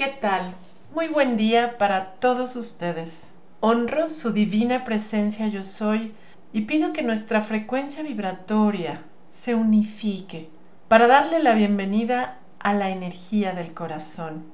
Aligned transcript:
¿qué 0.00 0.16
tal? 0.18 0.54
Muy 0.94 1.08
buen 1.08 1.36
día 1.36 1.76
para 1.76 2.12
todos 2.12 2.56
ustedes. 2.56 3.26
Honro 3.60 4.08
su 4.08 4.32
divina 4.32 4.82
presencia 4.82 5.46
yo 5.48 5.62
soy 5.62 6.14
y 6.54 6.62
pido 6.62 6.94
que 6.94 7.02
nuestra 7.02 7.42
frecuencia 7.42 8.02
vibratoria 8.02 9.02
se 9.30 9.54
unifique 9.54 10.48
para 10.88 11.06
darle 11.06 11.42
la 11.42 11.52
bienvenida 11.52 12.38
a 12.60 12.72
la 12.72 12.88
energía 12.88 13.52
del 13.52 13.74
corazón. 13.74 14.44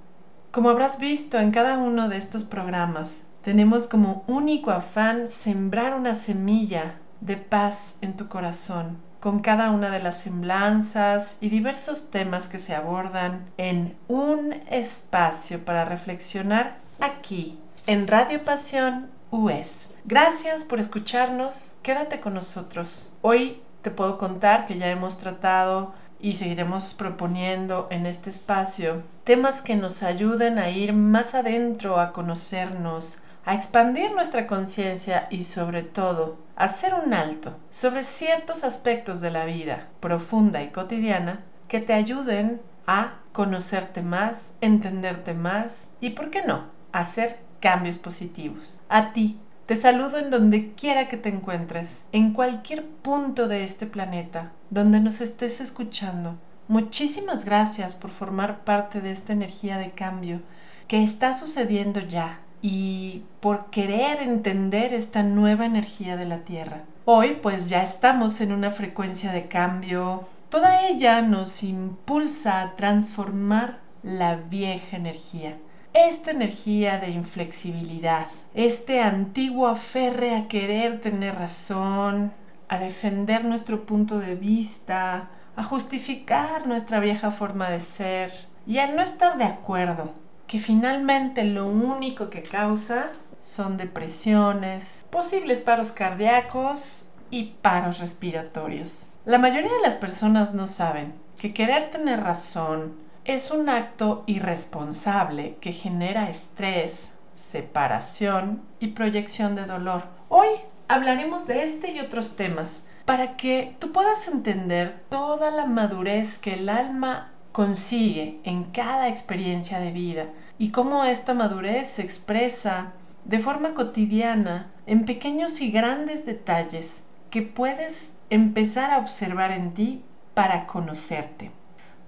Como 0.50 0.68
habrás 0.68 0.98
visto 0.98 1.38
en 1.38 1.52
cada 1.52 1.78
uno 1.78 2.08
de 2.08 2.16
estos 2.16 2.42
programas, 2.42 3.22
tenemos 3.42 3.86
como 3.86 4.24
único 4.26 4.72
afán 4.72 5.28
sembrar 5.28 5.94
una 5.94 6.14
semilla 6.14 6.96
de 7.20 7.36
paz 7.36 7.94
en 8.00 8.16
tu 8.16 8.26
corazón 8.26 9.05
con 9.26 9.40
cada 9.40 9.72
una 9.72 9.90
de 9.90 9.98
las 9.98 10.18
semblanzas 10.18 11.36
y 11.40 11.48
diversos 11.48 12.12
temas 12.12 12.46
que 12.46 12.60
se 12.60 12.76
abordan 12.76 13.44
en 13.56 13.96
un 14.06 14.52
espacio 14.70 15.64
para 15.64 15.84
reflexionar 15.84 16.76
aquí 17.00 17.58
en 17.88 18.06
Radio 18.06 18.44
Pasión 18.44 19.08
US. 19.32 19.90
Gracias 20.04 20.62
por 20.62 20.78
escucharnos, 20.78 21.74
quédate 21.82 22.20
con 22.20 22.34
nosotros. 22.34 23.10
Hoy 23.20 23.60
te 23.82 23.90
puedo 23.90 24.16
contar 24.16 24.64
que 24.64 24.78
ya 24.78 24.86
hemos 24.90 25.18
tratado 25.18 25.92
y 26.20 26.34
seguiremos 26.34 26.94
proponiendo 26.94 27.88
en 27.90 28.06
este 28.06 28.30
espacio 28.30 29.02
temas 29.24 29.60
que 29.60 29.74
nos 29.74 30.04
ayuden 30.04 30.60
a 30.60 30.70
ir 30.70 30.92
más 30.92 31.34
adentro, 31.34 31.98
a 31.98 32.12
conocernos, 32.12 33.18
a 33.46 33.54
expandir 33.54 34.10
nuestra 34.10 34.48
conciencia 34.48 35.28
y 35.30 35.44
sobre 35.44 35.84
todo 35.84 36.36
hacer 36.56 36.94
un 36.94 37.14
alto 37.14 37.56
sobre 37.70 38.02
ciertos 38.02 38.64
aspectos 38.64 39.20
de 39.20 39.30
la 39.30 39.44
vida 39.44 39.86
profunda 40.00 40.64
y 40.64 40.70
cotidiana 40.70 41.40
que 41.68 41.80
te 41.80 41.92
ayuden 41.92 42.60
a 42.88 43.14
conocerte 43.32 44.02
más, 44.02 44.52
entenderte 44.60 45.32
más 45.32 45.88
y, 46.00 46.10
¿por 46.10 46.30
qué 46.30 46.42
no?, 46.42 46.64
hacer 46.90 47.38
cambios 47.60 47.98
positivos. 47.98 48.80
A 48.88 49.12
ti, 49.12 49.38
te 49.66 49.76
saludo 49.76 50.18
en 50.18 50.30
donde 50.30 50.72
quiera 50.72 51.06
que 51.06 51.16
te 51.16 51.28
encuentres, 51.28 52.02
en 52.10 52.32
cualquier 52.32 52.84
punto 52.84 53.46
de 53.46 53.62
este 53.62 53.86
planeta, 53.86 54.52
donde 54.70 54.98
nos 54.98 55.20
estés 55.20 55.60
escuchando. 55.60 56.36
Muchísimas 56.66 57.44
gracias 57.44 57.94
por 57.94 58.10
formar 58.10 58.64
parte 58.64 59.00
de 59.00 59.12
esta 59.12 59.32
energía 59.32 59.78
de 59.78 59.92
cambio 59.92 60.40
que 60.88 61.04
está 61.04 61.38
sucediendo 61.38 62.00
ya 62.00 62.40
y 62.62 63.22
por 63.40 63.66
querer 63.66 64.20
entender 64.20 64.94
esta 64.94 65.22
nueva 65.22 65.66
energía 65.66 66.16
de 66.16 66.26
la 66.26 66.38
Tierra. 66.38 66.82
Hoy 67.04 67.38
pues 67.42 67.68
ya 67.68 67.82
estamos 67.82 68.40
en 68.40 68.52
una 68.52 68.70
frecuencia 68.70 69.32
de 69.32 69.46
cambio. 69.46 70.28
Toda 70.48 70.88
ella 70.88 71.22
nos 71.22 71.62
impulsa 71.62 72.60
a 72.60 72.76
transformar 72.76 73.78
la 74.02 74.36
vieja 74.36 74.96
energía. 74.96 75.56
Esta 75.92 76.30
energía 76.30 76.98
de 76.98 77.10
inflexibilidad, 77.10 78.26
este 78.54 79.00
antiguo 79.00 79.66
aferre 79.66 80.36
a 80.36 80.48
querer 80.48 81.00
tener 81.00 81.34
razón, 81.36 82.32
a 82.68 82.78
defender 82.78 83.44
nuestro 83.44 83.86
punto 83.86 84.18
de 84.18 84.34
vista, 84.34 85.28
a 85.56 85.62
justificar 85.62 86.66
nuestra 86.66 87.00
vieja 87.00 87.30
forma 87.30 87.70
de 87.70 87.80
ser 87.80 88.30
y 88.66 88.78
a 88.78 88.88
no 88.88 89.00
estar 89.00 89.38
de 89.38 89.44
acuerdo 89.44 90.25
que 90.46 90.60
finalmente 90.60 91.44
lo 91.44 91.66
único 91.66 92.30
que 92.30 92.42
causa 92.42 93.10
son 93.42 93.76
depresiones, 93.76 95.04
posibles 95.10 95.60
paros 95.60 95.92
cardíacos 95.92 97.06
y 97.30 97.54
paros 97.62 97.98
respiratorios. 97.98 99.08
La 99.24 99.38
mayoría 99.38 99.72
de 99.72 99.82
las 99.82 99.96
personas 99.96 100.54
no 100.54 100.66
saben 100.66 101.14
que 101.36 101.52
querer 101.52 101.90
tener 101.90 102.20
razón 102.22 102.94
es 103.24 103.50
un 103.50 103.68
acto 103.68 104.22
irresponsable 104.26 105.56
que 105.60 105.72
genera 105.72 106.30
estrés, 106.30 107.10
separación 107.34 108.62
y 108.78 108.88
proyección 108.88 109.56
de 109.56 109.64
dolor. 109.64 110.04
Hoy 110.28 110.48
hablaremos 110.88 111.46
de 111.46 111.64
este 111.64 111.90
y 111.90 112.00
otros 112.00 112.36
temas 112.36 112.82
para 113.04 113.36
que 113.36 113.76
tú 113.78 113.92
puedas 113.92 114.26
entender 114.28 115.00
toda 115.08 115.50
la 115.50 115.66
madurez 115.66 116.38
que 116.38 116.54
el 116.54 116.68
alma 116.68 117.32
consigue 117.56 118.38
en 118.44 118.64
cada 118.64 119.08
experiencia 119.08 119.80
de 119.80 119.90
vida 119.90 120.26
y 120.58 120.72
cómo 120.72 121.04
esta 121.04 121.32
madurez 121.32 121.88
se 121.88 122.02
expresa 122.02 122.92
de 123.24 123.38
forma 123.38 123.72
cotidiana 123.72 124.66
en 124.84 125.06
pequeños 125.06 125.62
y 125.62 125.70
grandes 125.70 126.26
detalles 126.26 127.02
que 127.30 127.40
puedes 127.40 128.12
empezar 128.28 128.90
a 128.90 128.98
observar 128.98 129.52
en 129.52 129.72
ti 129.72 130.04
para 130.34 130.66
conocerte. 130.66 131.50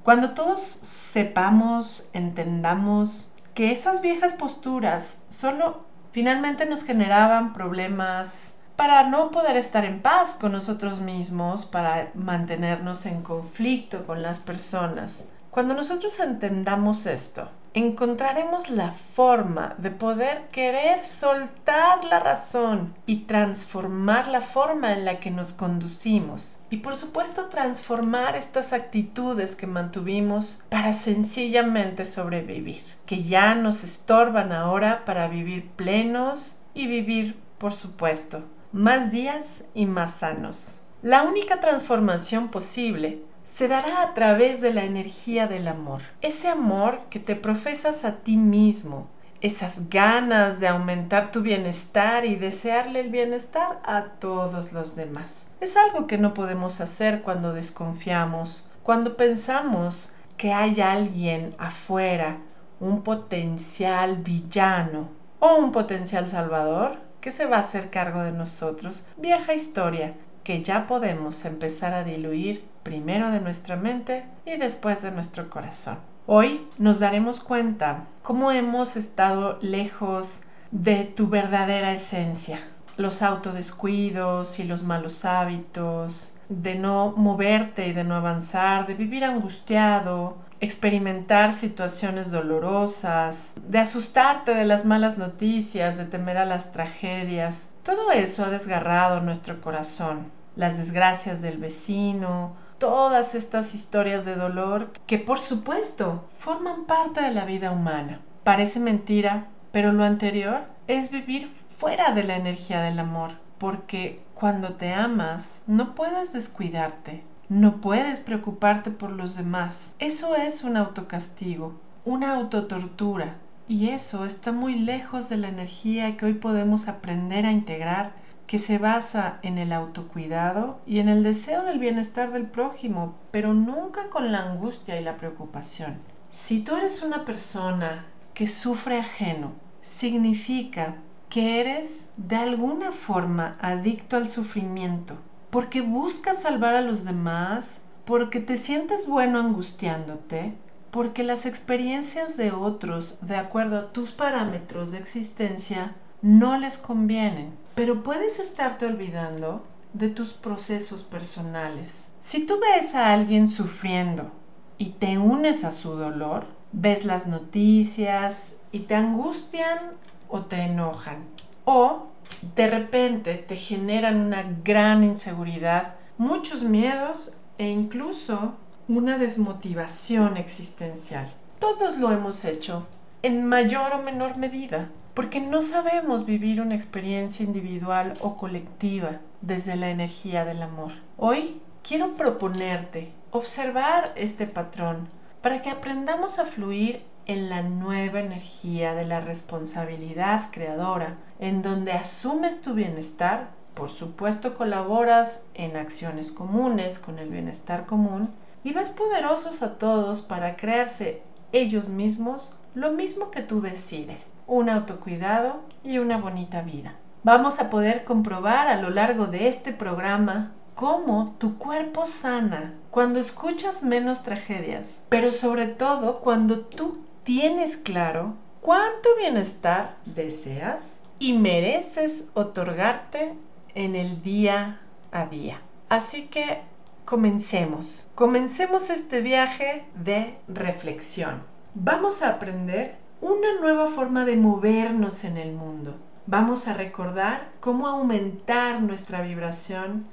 Cuando 0.03 0.33
todos 0.33 0.61
sepamos, 0.61 2.11
entendamos 2.13 3.33
que 3.55 3.73
esas 3.73 4.03
viejas 4.03 4.35
posturas 4.35 5.23
solo 5.31 5.87
finalmente 6.13 6.67
nos 6.67 6.83
generaban 6.83 7.55
problemas 7.55 8.55
para 8.77 9.09
no 9.09 9.31
poder 9.31 9.57
estar 9.57 9.87
en 9.87 10.03
paz 10.03 10.37
con 10.39 10.53
nosotros 10.53 11.01
mismos, 11.01 11.65
para 11.65 12.11
mantenernos 12.15 13.07
en 13.07 13.23
conflicto 13.23 14.07
con 14.07 14.21
las 14.23 14.41
personas, 14.41 15.25
cuando 15.59 15.75
nosotros 15.75 16.21
entendamos 16.21 17.05
esto, 17.05 17.49
encontraremos 17.75 18.71
la 18.71 18.93
forma 19.15 19.75
de 19.79 19.91
poder 19.91 20.43
querer 20.53 21.05
soltar 21.05 22.05
la 22.05 22.21
razón 22.21 22.95
y 23.07 23.25
transformar 23.25 24.29
la 24.29 24.41
forma 24.41 24.93
en 24.93 25.05
la 25.05 25.19
que 25.19 25.33
nos 25.33 25.53
conducimos. 25.53 26.57
Y 26.71 26.77
por 26.77 26.95
supuesto 26.95 27.47
transformar 27.47 28.37
estas 28.37 28.73
actitudes 28.73 29.57
que 29.57 29.67
mantuvimos 29.67 30.61
para 30.69 30.93
sencillamente 30.93 32.05
sobrevivir, 32.05 32.85
que 33.05 33.25
ya 33.25 33.57
nos 33.57 33.83
estorban 33.83 34.53
ahora 34.53 35.05
para 35.05 35.27
vivir 35.27 35.71
plenos 35.71 36.57
y 36.73 36.87
vivir, 36.87 37.35
por 37.59 37.73
supuesto, 37.73 38.45
más 38.71 39.11
días 39.11 39.65
y 39.75 39.87
más 39.87 40.13
sanos. 40.19 40.83
La 41.03 41.25
única 41.25 41.61
transformación 41.61 42.49
posible 42.49 43.23
se 43.55 43.67
dará 43.67 44.03
a 44.03 44.15
través 44.15 44.61
de 44.61 44.73
la 44.73 44.85
energía 44.85 45.49
del 45.49 45.67
amor. 45.67 46.03
Ese 46.21 46.49
amor 46.49 47.01
que 47.11 47.19
te 47.19 47.35
profesas 47.35 48.05
a 48.05 48.17
ti 48.19 48.37
mismo, 48.37 49.09
esas 49.41 49.89
ganas 49.89 50.61
de 50.61 50.69
aumentar 50.69 51.33
tu 51.33 51.41
bienestar 51.41 52.25
y 52.25 52.37
desearle 52.37 53.01
el 53.01 53.11
bienestar 53.11 53.81
a 53.85 54.05
todos 54.21 54.73
los 54.73 54.95
demás. 54.95 55.47
Es 55.61 55.77
algo 55.77 56.07
que 56.07 56.19
no 56.19 56.35
podemos 56.35 56.81
hacer 56.81 57.23
cuando 57.23 57.53
desconfiamos, 57.53 58.65
cuando 58.85 59.17
pensamos 59.17 60.13
que 60.37 60.53
hay 60.53 60.81
alguien 60.81 61.57
afuera, 61.59 62.37
un 62.79 63.03
potencial 63.03 64.19
villano 64.19 65.09
o 65.41 65.57
un 65.57 65.73
potencial 65.73 66.29
salvador 66.29 66.99
que 67.21 67.33
se 67.33 67.47
va 67.47 67.57
a 67.57 67.61
hacer 67.61 67.91
cargo 67.91 68.23
de 68.23 68.31
nosotros. 68.31 69.05
Vieja 69.17 69.55
historia 69.55 70.15
que 70.49 70.63
ya 70.63 70.87
podemos 70.87 71.45
empezar 71.45 71.93
a 71.93 72.05
diluir 72.05 72.65
primero 72.83 73.31
de 73.31 73.39
nuestra 73.39 73.77
mente 73.77 74.25
y 74.47 74.57
después 74.57 75.03
de 75.03 75.11
nuestro 75.11 75.51
corazón. 75.51 75.99
Hoy 76.25 76.67
nos 76.79 77.01
daremos 77.01 77.41
cuenta 77.41 78.07
cómo 78.23 78.51
hemos 78.51 78.97
estado 78.97 79.59
lejos 79.61 80.41
de 80.71 81.05
tu 81.05 81.29
verdadera 81.29 81.93
esencia, 81.93 82.61
los 82.97 83.21
autodescuidos 83.21 84.59
y 84.59 84.65
los 84.65 84.85
malos 84.85 85.27
hábitos, 85.27 86.33
de 86.49 86.77
no 86.77 87.13
moverte 87.15 87.87
y 87.87 87.93
de 87.93 88.05
no 88.05 88.15
avanzar, 88.15 88.87
de 88.87 88.95
vivir 88.95 89.27
angustiado, 89.27 90.39
experimentar 90.61 91.53
situaciones 91.53 92.31
dolorosas, 92.31 93.53
de 93.67 93.81
asustarte 93.81 94.55
de 94.55 94.65
las 94.65 94.87
malas 94.87 95.19
noticias, 95.19 95.99
de 95.99 96.07
temer 96.07 96.39
a 96.39 96.47
las 96.47 96.73
tragedias. 96.73 97.69
Todo 97.83 98.13
eso 98.13 98.47
ha 98.47 98.49
desgarrado 98.49 99.21
nuestro 99.21 99.61
corazón. 99.61 100.38
Las 100.59 100.77
desgracias 100.77 101.41
del 101.41 101.59
vecino, 101.59 102.57
todas 102.79 103.37
estas 103.37 103.77
historias 103.77 104.25
de 104.25 104.35
dolor 104.35 104.91
que 105.07 105.21
por 105.21 105.39
supuesto 105.39 106.25
forman 106.37 106.85
parte 106.87 107.21
de 107.21 107.31
la 107.31 107.45
vida 107.45 107.71
humana. 107.71 108.23
Parece 108.43 108.81
mentira, 108.81 109.47
pero 109.71 109.93
lo 109.93 110.03
anterior 110.03 110.63
es 110.89 111.13
vivir 111.13 111.49
fuera 111.77 112.11
de 112.11 112.25
la 112.25 112.35
energía 112.35 112.83
del 112.83 112.99
amor, 112.99 113.35
porque 113.59 114.21
cuando 114.35 114.75
te 114.75 114.93
amas 114.93 115.63
no 115.69 115.95
puedes 115.95 116.33
descuidarte, 116.33 117.23
no 117.49 117.77
puedes 117.77 118.19
preocuparte 118.19 118.91
por 118.91 119.11
los 119.13 119.37
demás. 119.37 119.95
Eso 120.01 120.35
es 120.35 120.65
un 120.65 120.77
autocastigo, 120.77 121.81
una 122.05 122.35
autotortura, 122.35 123.37
y 123.69 123.91
eso 123.91 124.25
está 124.25 124.51
muy 124.51 124.77
lejos 124.77 125.29
de 125.29 125.37
la 125.37 125.47
energía 125.47 126.17
que 126.17 126.27
hoy 126.27 126.33
podemos 126.33 126.89
aprender 126.89 127.47
a 127.47 127.53
integrar 127.53 128.11
que 128.49 128.59
se 128.59 128.79
basa 128.79 129.39
en 129.43 129.59
el 129.59 129.75
autocuidado 129.75 130.81
y 130.87 131.01
en 131.01 131.11
el 131.11 131.23
deseo 131.23 131.65
del 131.65 131.79
bienestar 131.79 132.33
del 132.33 132.47
prójimo, 132.47 133.15
pero 133.31 133.53
nunca 133.53 134.09
con 134.09 134.33
la 134.33 134.43
angustia 134.43 134.99
y 134.99 135.05
la 135.05 135.19
preocupación. 135.19 135.99
Si 136.33 136.61
tú 136.61 136.75
eres 136.75 137.03
una 137.03 137.27
persona 137.27 138.07
que 138.33 138.47
sufre 138.47 138.99
ajeno, 138.99 139.53
significa 139.83 140.97
que 141.29 141.61
eres 141.61 142.09
de 142.17 142.37
alguna 142.37 142.91
forma 142.93 143.59
adicto 143.61 144.17
al 144.17 144.31
sufrimiento, 144.31 145.19
porque 145.51 145.83
buscas 145.83 146.41
salvar 146.41 146.75
a 146.75 146.81
los 146.81 147.05
demás, 147.05 147.83
porque 148.07 148.41
te 148.41 148.57
sientes 148.57 149.07
bueno 149.07 149.41
angustiándote, 149.41 150.55
porque 150.91 151.23
las 151.23 151.45
experiencias 151.45 152.39
de 152.39 152.53
otros, 152.53 153.19
de 153.21 153.37
acuerdo 153.37 153.79
a 153.79 153.93
tus 153.93 154.13
parámetros 154.13 154.91
de 154.91 154.99
existencia, 154.99 155.97
no 156.23 156.57
les 156.57 156.79
convienen. 156.79 157.53
Pero 157.79 158.03
puedes 158.03 158.41
estarte 158.41 158.87
olvidando 158.87 159.65
de 159.93 160.09
tus 160.09 160.33
procesos 160.33 161.05
personales. 161.05 162.09
Si 162.21 162.45
tú 162.45 162.59
ves 162.59 162.97
a 162.97 163.13
alguien 163.13 163.47
sufriendo 163.47 164.33
y 164.79 164.87
te 164.87 165.17
unes 165.17 165.63
a 165.63 165.71
su 165.71 165.91
dolor, 165.93 166.47
ves 166.73 167.05
las 167.05 167.29
noticias 167.29 168.57
y 168.73 168.81
te 168.81 168.97
angustian 168.97 169.93
o 170.29 170.41
te 170.41 170.57
enojan. 170.57 171.19
O 171.65 172.09
de 172.57 172.67
repente 172.67 173.35
te 173.35 173.55
generan 173.55 174.23
una 174.23 174.43
gran 174.65 175.05
inseguridad, 175.05 175.95
muchos 176.17 176.65
miedos 176.65 177.33
e 177.59 177.69
incluso 177.69 178.55
una 178.89 179.19
desmotivación 179.19 180.37
existencial. 180.37 181.31
Todos 181.61 181.97
lo 181.97 182.11
hemos 182.11 182.45
hecho, 182.45 182.89
en 183.23 183.47
mayor 183.47 183.93
o 183.93 184.03
menor 184.03 184.37
medida, 184.37 184.89
porque 185.19 185.41
no 185.41 185.63
sabemos 185.63 186.27
vivir 186.27 186.61
una 186.61 186.77
experiencia 186.77 187.45
individual 187.45 188.15
o 188.21 188.37
colectiva 188.37 189.19
desde 189.41 189.75
la 189.75 189.91
energía 189.91 190.45
del 190.45 190.63
amor. 190.63 190.93
Hoy 191.17 191.61
quiero 191.83 192.17
proponerte 192.17 193.11
observar 193.33 194.13
este 194.15 194.47
patrón 194.47 195.09
para 195.43 195.61
que 195.61 195.71
aprendamos 195.71 196.39
a 196.39 196.45
fluir 196.45 197.03
en 197.27 197.51
la 197.51 197.63
nueva 197.63 198.21
energía 198.21 198.95
de 198.95 199.07
la 199.07 199.19
responsabilidad 199.19 200.53
creadora, 200.53 201.17
en 201.41 201.63
donde 201.63 201.91
asumes 201.91 202.63
tu 202.63 202.75
bienestar, 202.75 203.49
por 203.75 203.89
supuesto 203.89 204.55
colaboras 204.55 205.43
en 205.55 205.77
acciones 205.77 206.31
comunes 206.31 207.01
con 207.01 207.19
el 207.19 207.29
bienestar 207.29 207.87
común 207.87 208.31
y 208.63 208.73
ves 208.73 208.91
poderosos 208.91 209.63
a 209.63 209.79
todos 209.79 210.21
para 210.21 210.55
crearse 210.55 211.23
ellos 211.51 211.89
mismos 211.89 212.55
lo 212.75 212.93
mismo 212.93 213.31
que 213.31 213.43
tú 213.43 213.61
decides, 213.61 214.33
un 214.47 214.69
autocuidado 214.71 215.63
y 215.83 215.99
una 215.99 216.19
bonita 216.19 216.63
vida. 216.63 216.95
Vamos 217.25 217.59
a 217.59 217.71
poder 217.71 218.05
comprobar 218.05 218.69
a 218.69 218.81
lo 218.81 218.91
largo 218.91 219.27
de 219.27 219.49
este 219.49 219.73
programa 219.73 220.53
cómo 220.75 221.35
tu 221.39 221.59
cuerpo 221.59 222.07
sana 222.07 222.75
cuando 222.91 223.19
escuchas 223.19 223.83
menos 223.83 224.23
tragedias, 224.23 225.01
pero 225.09 225.33
sobre 225.33 225.67
todo 225.67 226.21
cuando 226.21 226.61
tú 226.61 226.99
tienes 227.25 227.77
claro 227.77 228.35
cuánto 228.61 229.09
bienestar 229.19 229.97
deseas 230.07 231.01
y 231.19 231.33
mereces 231.33 232.29
otorgarte 232.35 233.35
en 233.75 233.97
el 233.97 234.23
día 234.23 234.81
a 235.11 235.27
día. 235.27 235.61
Así 235.89 236.29
que 236.29 236.61
comencemos. 237.05 238.07
Comencemos 238.15 238.91
este 238.91 239.21
viaje 239.21 239.85
de 239.95 240.37
reflexión. 240.47 241.43
Vamos 241.75 242.23
a 242.23 242.31
aprender 242.31 242.97
una 243.21 243.61
nueva 243.61 243.89
forma 243.89 244.25
de 244.25 244.37
movernos 244.37 245.25
en 245.25 245.37
el 245.37 245.53
mundo. 245.53 245.97
Vamos 246.27 246.67
a 246.67 246.73
recordar 246.73 247.49
cómo 247.61 247.87
aumentar 247.87 248.81
nuestra 248.81 249.21
vibración 249.21 250.07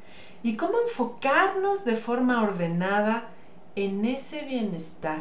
y 0.43 0.57
cómo 0.57 0.73
enfocarnos 0.85 1.85
de 1.85 1.95
forma 1.95 2.43
ordenada 2.43 3.29
en 3.75 4.05
ese 4.05 4.41
bienestar 4.41 5.19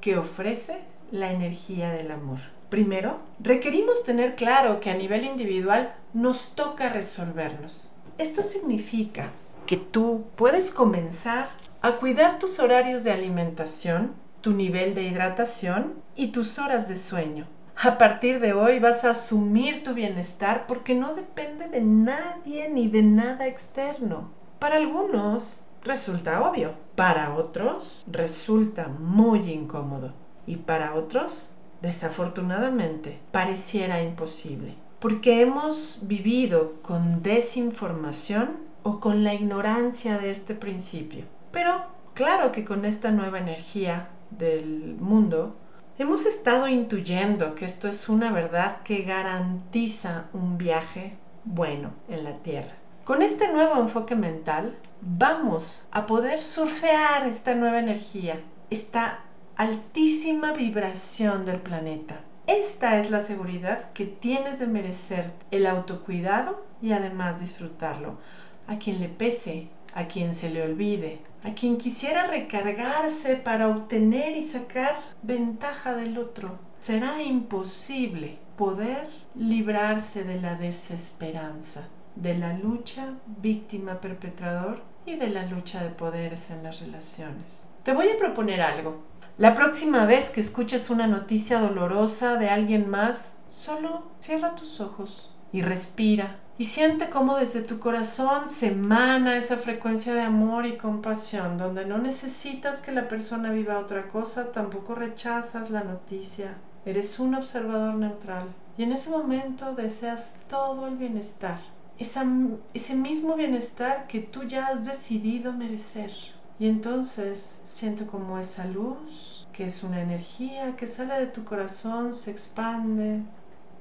que 0.00 0.16
ofrece 0.16 0.82
la 1.10 1.32
energía 1.32 1.90
del 1.90 2.12
amor. 2.12 2.38
Primero, 2.70 3.18
requerimos 3.40 4.04
tener 4.04 4.36
claro 4.36 4.80
que 4.80 4.90
a 4.90 4.96
nivel 4.96 5.24
individual 5.24 5.94
nos 6.12 6.54
toca 6.54 6.88
resolvernos. 6.88 7.90
Esto 8.18 8.42
significa 8.42 9.30
que 9.66 9.76
tú 9.76 10.24
puedes 10.36 10.70
comenzar 10.70 11.48
a 11.82 11.96
cuidar 11.96 12.38
tus 12.38 12.58
horarios 12.58 13.04
de 13.04 13.12
alimentación, 13.12 14.12
tu 14.44 14.52
nivel 14.52 14.94
de 14.94 15.04
hidratación 15.04 15.94
y 16.14 16.26
tus 16.26 16.58
horas 16.58 16.86
de 16.86 16.98
sueño. 16.98 17.46
A 17.82 17.96
partir 17.96 18.40
de 18.40 18.52
hoy 18.52 18.78
vas 18.78 19.02
a 19.02 19.10
asumir 19.10 19.82
tu 19.82 19.94
bienestar 19.94 20.66
porque 20.66 20.94
no 20.94 21.14
depende 21.14 21.66
de 21.66 21.80
nadie 21.80 22.68
ni 22.68 22.88
de 22.88 23.00
nada 23.00 23.46
externo. 23.46 24.32
Para 24.58 24.76
algunos 24.76 25.62
resulta 25.82 26.42
obvio, 26.42 26.74
para 26.94 27.34
otros 27.34 28.04
resulta 28.06 28.88
muy 28.88 29.50
incómodo 29.50 30.12
y 30.46 30.56
para 30.56 30.94
otros, 30.94 31.48
desafortunadamente, 31.80 33.20
pareciera 33.32 34.02
imposible, 34.02 34.74
porque 35.00 35.40
hemos 35.40 36.00
vivido 36.02 36.82
con 36.82 37.22
desinformación 37.22 38.58
o 38.82 39.00
con 39.00 39.24
la 39.24 39.32
ignorancia 39.32 40.18
de 40.18 40.30
este 40.30 40.54
principio. 40.54 41.24
Pero 41.50 41.86
claro 42.12 42.52
que 42.52 42.66
con 42.66 42.84
esta 42.84 43.10
nueva 43.10 43.38
energía 43.38 44.10
del 44.38 44.96
mundo, 44.98 45.56
hemos 45.98 46.26
estado 46.26 46.68
intuyendo 46.68 47.54
que 47.54 47.64
esto 47.64 47.88
es 47.88 48.08
una 48.08 48.32
verdad 48.32 48.82
que 48.82 49.02
garantiza 49.02 50.26
un 50.32 50.58
viaje 50.58 51.16
bueno 51.44 51.92
en 52.08 52.24
la 52.24 52.38
Tierra. 52.38 52.74
Con 53.04 53.22
este 53.22 53.52
nuevo 53.52 53.78
enfoque 53.80 54.14
mental 54.14 54.76
vamos 55.02 55.86
a 55.90 56.06
poder 56.06 56.42
surfear 56.42 57.26
esta 57.26 57.54
nueva 57.54 57.78
energía, 57.78 58.40
esta 58.70 59.20
altísima 59.56 60.52
vibración 60.52 61.44
del 61.44 61.60
planeta. 61.60 62.20
Esta 62.46 62.98
es 62.98 63.10
la 63.10 63.20
seguridad 63.20 63.92
que 63.92 64.06
tienes 64.06 64.58
de 64.58 64.66
merecer 64.66 65.32
el 65.50 65.66
autocuidado 65.66 66.64
y 66.82 66.92
además 66.92 67.40
disfrutarlo. 67.40 68.18
A 68.66 68.78
quien 68.78 69.00
le 69.00 69.08
pese, 69.08 69.68
a 69.94 70.06
quien 70.06 70.34
se 70.34 70.50
le 70.50 70.62
olvide, 70.62 71.20
a 71.44 71.54
quien 71.54 71.76
quisiera 71.76 72.26
recargarse 72.26 73.36
para 73.36 73.68
obtener 73.68 74.36
y 74.36 74.42
sacar 74.42 74.96
ventaja 75.22 75.94
del 75.94 76.18
otro, 76.18 76.58
será 76.78 77.22
imposible 77.22 78.38
poder 78.56 79.08
librarse 79.34 80.24
de 80.24 80.40
la 80.40 80.54
desesperanza 80.54 81.82
de 82.16 82.36
la 82.38 82.56
lucha 82.56 83.14
víctima-perpetrador 83.26 84.82
y 85.06 85.16
de 85.16 85.28
la 85.28 85.46
lucha 85.46 85.82
de 85.82 85.90
poderes 85.90 86.50
en 86.50 86.62
las 86.62 86.80
relaciones. 86.80 87.66
Te 87.82 87.92
voy 87.92 88.08
a 88.08 88.18
proponer 88.18 88.62
algo. 88.62 89.02
La 89.36 89.54
próxima 89.54 90.06
vez 90.06 90.30
que 90.30 90.40
escuches 90.40 90.90
una 90.90 91.06
noticia 91.06 91.58
dolorosa 91.58 92.36
de 92.36 92.48
alguien 92.48 92.88
más, 92.88 93.36
solo 93.48 94.04
cierra 94.20 94.54
tus 94.54 94.80
ojos 94.80 95.34
y 95.52 95.62
respira 95.62 96.38
y 96.56 96.66
siente 96.66 97.10
cómo 97.10 97.36
desde 97.36 97.62
tu 97.62 97.80
corazón 97.80 98.48
se 98.48 98.68
emana 98.68 99.36
esa 99.36 99.56
frecuencia 99.56 100.14
de 100.14 100.22
amor 100.22 100.66
y 100.66 100.76
compasión, 100.76 101.58
donde 101.58 101.84
no 101.84 101.98
necesitas 101.98 102.80
que 102.80 102.92
la 102.92 103.08
persona 103.08 103.50
viva 103.50 103.78
otra 103.78 104.08
cosa, 104.08 104.52
tampoco 104.52 104.94
rechazas 104.94 105.70
la 105.70 105.82
noticia. 105.82 106.54
Eres 106.86 107.18
un 107.18 107.34
observador 107.34 107.94
neutral 107.94 108.46
y 108.76 108.82
en 108.82 108.92
ese 108.92 109.10
momento 109.10 109.74
deseas 109.74 110.36
todo 110.48 110.86
el 110.86 110.96
bienestar 110.96 111.58
ese 111.98 112.94
mismo 112.94 113.36
bienestar 113.36 114.06
que 114.06 114.20
tú 114.20 114.44
ya 114.44 114.66
has 114.66 114.84
decidido 114.84 115.52
merecer. 115.52 116.10
Y 116.58 116.68
entonces 116.68 117.60
siento 117.64 118.06
como 118.06 118.38
esa 118.38 118.64
luz, 118.66 119.46
que 119.52 119.66
es 119.66 119.82
una 119.82 120.00
energía 120.00 120.76
que 120.76 120.86
sale 120.86 121.14
de 121.14 121.26
tu 121.26 121.44
corazón, 121.44 122.14
se 122.14 122.30
expande 122.30 123.20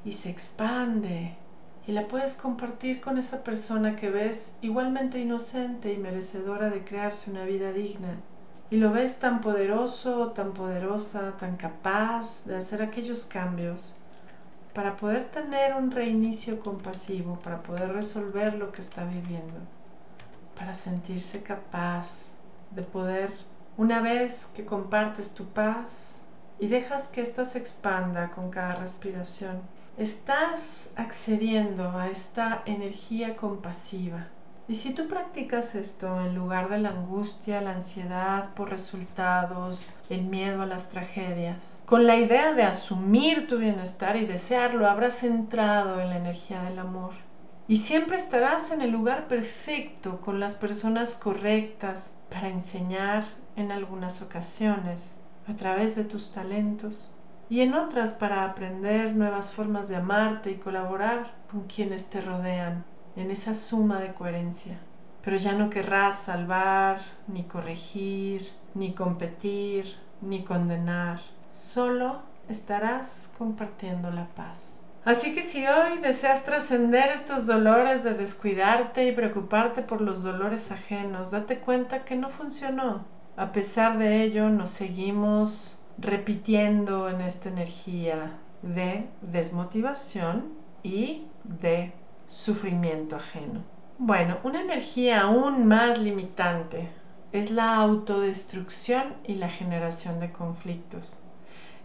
y 0.05 0.11
se 0.11 0.29
expande. 0.29 1.35
Y 1.85 1.91
la 1.91 2.07
puedes 2.07 2.35
compartir 2.35 3.01
con 3.01 3.17
esa 3.17 3.43
persona 3.43 3.95
que 3.95 4.09
ves 4.09 4.55
igualmente 4.61 5.19
inocente 5.19 5.91
y 5.91 5.97
merecedora 5.97 6.69
de 6.69 6.83
crearse 6.83 7.29
una 7.29 7.43
vida 7.43 7.73
digna. 7.73 8.19
Y 8.69 8.77
lo 8.77 8.91
ves 8.91 9.19
tan 9.19 9.41
poderoso, 9.41 10.31
tan 10.31 10.53
poderosa, 10.53 11.33
tan 11.37 11.57
capaz 11.57 12.45
de 12.45 12.55
hacer 12.55 12.81
aquellos 12.81 13.25
cambios 13.25 13.95
para 14.73 14.95
poder 14.97 15.29
tener 15.29 15.75
un 15.75 15.91
reinicio 15.91 16.59
compasivo, 16.59 17.39
para 17.39 17.61
poder 17.61 17.93
resolver 17.93 18.55
lo 18.55 18.71
que 18.71 18.81
está 18.81 19.03
viviendo, 19.03 19.59
para 20.57 20.73
sentirse 20.73 21.43
capaz 21.43 22.29
de 22.71 22.81
poder, 22.81 23.31
una 23.77 24.01
vez 24.01 24.47
que 24.55 24.65
compartes 24.65 25.33
tu 25.33 25.45
paz 25.45 26.17
y 26.59 26.67
dejas 26.67 27.07
que 27.07 27.21
ésta 27.21 27.45
se 27.45 27.59
expanda 27.59 28.31
con 28.31 28.49
cada 28.49 28.75
respiración, 28.75 29.61
estás 29.97 30.89
accediendo 30.95 31.91
a 31.91 32.09
esta 32.09 32.63
energía 32.65 33.35
compasiva 33.35 34.27
y 34.65 34.75
si 34.75 34.93
tú 34.93 35.09
practicas 35.09 35.75
esto 35.75 36.21
en 36.21 36.35
lugar 36.35 36.69
de 36.69 36.79
la 36.79 36.89
angustia, 36.89 37.59
la 37.59 37.71
ansiedad 37.71 38.53
por 38.53 38.69
resultados, 38.69 39.89
el 40.09 40.21
miedo 40.21 40.61
a 40.61 40.65
las 40.65 40.89
tragedias, 40.89 41.81
con 41.85 42.07
la 42.07 42.15
idea 42.15 42.53
de 42.53 42.63
asumir 42.63 43.45
tu 43.47 43.57
bienestar 43.57 44.15
y 44.15 44.25
desearlo, 44.25 44.89
habrás 44.89 45.23
entrado 45.23 45.99
en 45.99 46.09
la 46.09 46.17
energía 46.17 46.63
del 46.63 46.79
amor. 46.79 47.11
Y 47.67 47.77
siempre 47.77 48.15
estarás 48.15 48.71
en 48.71 48.81
el 48.81 48.91
lugar 48.91 49.27
perfecto, 49.27 50.21
con 50.21 50.39
las 50.39 50.55
personas 50.55 51.15
correctas, 51.15 52.13
para 52.29 52.47
enseñar 52.47 53.25
en 53.57 53.69
algunas 53.71 54.21
ocasiones, 54.21 55.17
a 55.45 55.55
través 55.55 55.97
de 55.97 56.05
tus 56.05 56.31
talentos, 56.31 57.11
y 57.53 57.61
en 57.61 57.75
otras 57.75 58.13
para 58.13 58.45
aprender 58.45 59.15
nuevas 59.15 59.53
formas 59.53 59.87
de 59.87 59.95
amarte 59.95 60.49
y 60.49 60.55
colaborar 60.55 61.35
con 61.51 61.67
quienes 61.67 62.05
te 62.07 62.19
rodean 62.19 62.83
en 63.15 63.29
esa 63.29 63.53
suma 63.53 63.99
de 63.99 64.11
coherencia. 64.11 64.79
Pero 65.23 65.37
ya 65.37 65.51
no 65.51 65.69
querrás 65.69 66.17
salvar, 66.17 66.97
ni 67.27 67.43
corregir, 67.43 68.47
ni 68.73 68.95
competir, 68.95 69.85
ni 70.19 70.43
condenar, 70.43 71.19
solo 71.51 72.23
estarás 72.49 73.31
compartiendo 73.37 74.09
la 74.09 74.29
paz. 74.29 74.79
Así 75.05 75.35
que 75.35 75.43
si 75.43 75.67
hoy 75.67 75.99
deseas 75.99 76.43
trascender 76.45 77.11
estos 77.11 77.45
dolores 77.45 78.03
de 78.03 78.15
descuidarte 78.15 79.05
y 79.05 79.11
preocuparte 79.11 79.83
por 79.83 80.01
los 80.01 80.23
dolores 80.23 80.71
ajenos, 80.71 81.29
date 81.29 81.59
cuenta 81.59 82.03
que 82.03 82.15
no 82.15 82.31
funcionó. 82.31 83.05
A 83.37 83.51
pesar 83.51 83.99
de 83.99 84.23
ello, 84.23 84.49
nos 84.49 84.71
seguimos 84.71 85.77
repitiendo 85.97 87.09
en 87.09 87.21
esta 87.21 87.49
energía 87.49 88.39
de 88.61 89.07
desmotivación 89.21 90.53
y 90.83 91.27
de 91.43 91.93
sufrimiento 92.27 93.15
ajeno. 93.15 93.61
Bueno, 93.97 94.37
una 94.43 94.61
energía 94.61 95.21
aún 95.21 95.67
más 95.67 95.99
limitante 95.99 96.89
es 97.31 97.51
la 97.51 97.75
autodestrucción 97.75 99.15
y 99.25 99.35
la 99.35 99.49
generación 99.49 100.19
de 100.19 100.31
conflictos. 100.31 101.19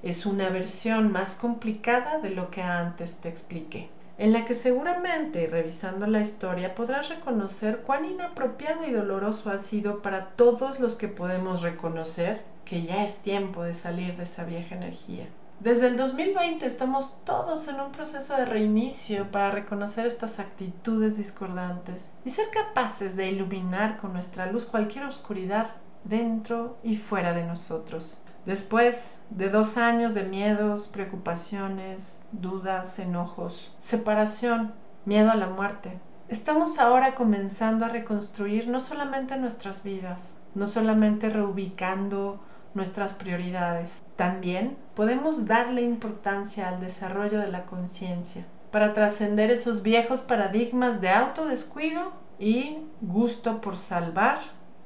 Es 0.02 0.26
una 0.26 0.48
versión 0.50 1.10
más 1.10 1.34
complicada 1.34 2.18
de 2.18 2.30
lo 2.30 2.50
que 2.50 2.62
antes 2.62 3.16
te 3.16 3.28
expliqué, 3.28 3.90
en 4.18 4.32
la 4.32 4.44
que 4.44 4.54
seguramente, 4.54 5.46
revisando 5.46 6.08
la 6.08 6.20
historia, 6.20 6.74
podrás 6.74 7.08
reconocer 7.08 7.82
cuán 7.82 8.04
inapropiado 8.04 8.84
y 8.84 8.92
doloroso 8.92 9.50
ha 9.50 9.58
sido 9.58 10.02
para 10.02 10.30
todos 10.30 10.80
los 10.80 10.96
que 10.96 11.06
podemos 11.06 11.62
reconocer 11.62 12.42
que 12.64 12.82
ya 12.82 13.04
es 13.04 13.18
tiempo 13.18 13.62
de 13.62 13.74
salir 13.74 14.16
de 14.16 14.24
esa 14.24 14.44
vieja 14.44 14.74
energía. 14.74 15.28
Desde 15.60 15.86
el 15.86 15.96
2020 15.96 16.66
estamos 16.66 17.16
todos 17.24 17.66
en 17.68 17.80
un 17.80 17.90
proceso 17.92 18.36
de 18.36 18.44
reinicio 18.44 19.30
para 19.30 19.50
reconocer 19.50 20.06
estas 20.06 20.38
actitudes 20.38 21.16
discordantes 21.16 22.10
y 22.24 22.30
ser 22.30 22.50
capaces 22.50 23.16
de 23.16 23.30
iluminar 23.30 23.98
con 23.98 24.12
nuestra 24.12 24.50
luz 24.50 24.66
cualquier 24.66 25.04
oscuridad 25.04 25.70
dentro 26.04 26.76
y 26.82 26.96
fuera 26.96 27.32
de 27.32 27.44
nosotros. 27.44 28.22
Después 28.48 29.20
de 29.28 29.50
dos 29.50 29.76
años 29.76 30.14
de 30.14 30.22
miedos, 30.22 30.88
preocupaciones, 30.88 32.22
dudas, 32.32 32.98
enojos, 32.98 33.74
separación, 33.76 34.72
miedo 35.04 35.30
a 35.30 35.34
la 35.34 35.48
muerte, 35.48 35.98
estamos 36.28 36.78
ahora 36.78 37.14
comenzando 37.14 37.84
a 37.84 37.88
reconstruir 37.88 38.66
no 38.66 38.80
solamente 38.80 39.36
nuestras 39.36 39.82
vidas, 39.82 40.34
no 40.54 40.64
solamente 40.64 41.28
reubicando 41.28 42.40
nuestras 42.72 43.12
prioridades. 43.12 44.02
También 44.16 44.78
podemos 44.94 45.44
darle 45.44 45.82
importancia 45.82 46.70
al 46.70 46.80
desarrollo 46.80 47.40
de 47.40 47.48
la 47.48 47.66
conciencia 47.66 48.46
para 48.70 48.94
trascender 48.94 49.50
esos 49.50 49.82
viejos 49.82 50.22
paradigmas 50.22 51.02
de 51.02 51.10
autodescuido 51.10 52.12
y 52.38 52.78
gusto 53.02 53.60
por 53.60 53.76
salvar 53.76 54.38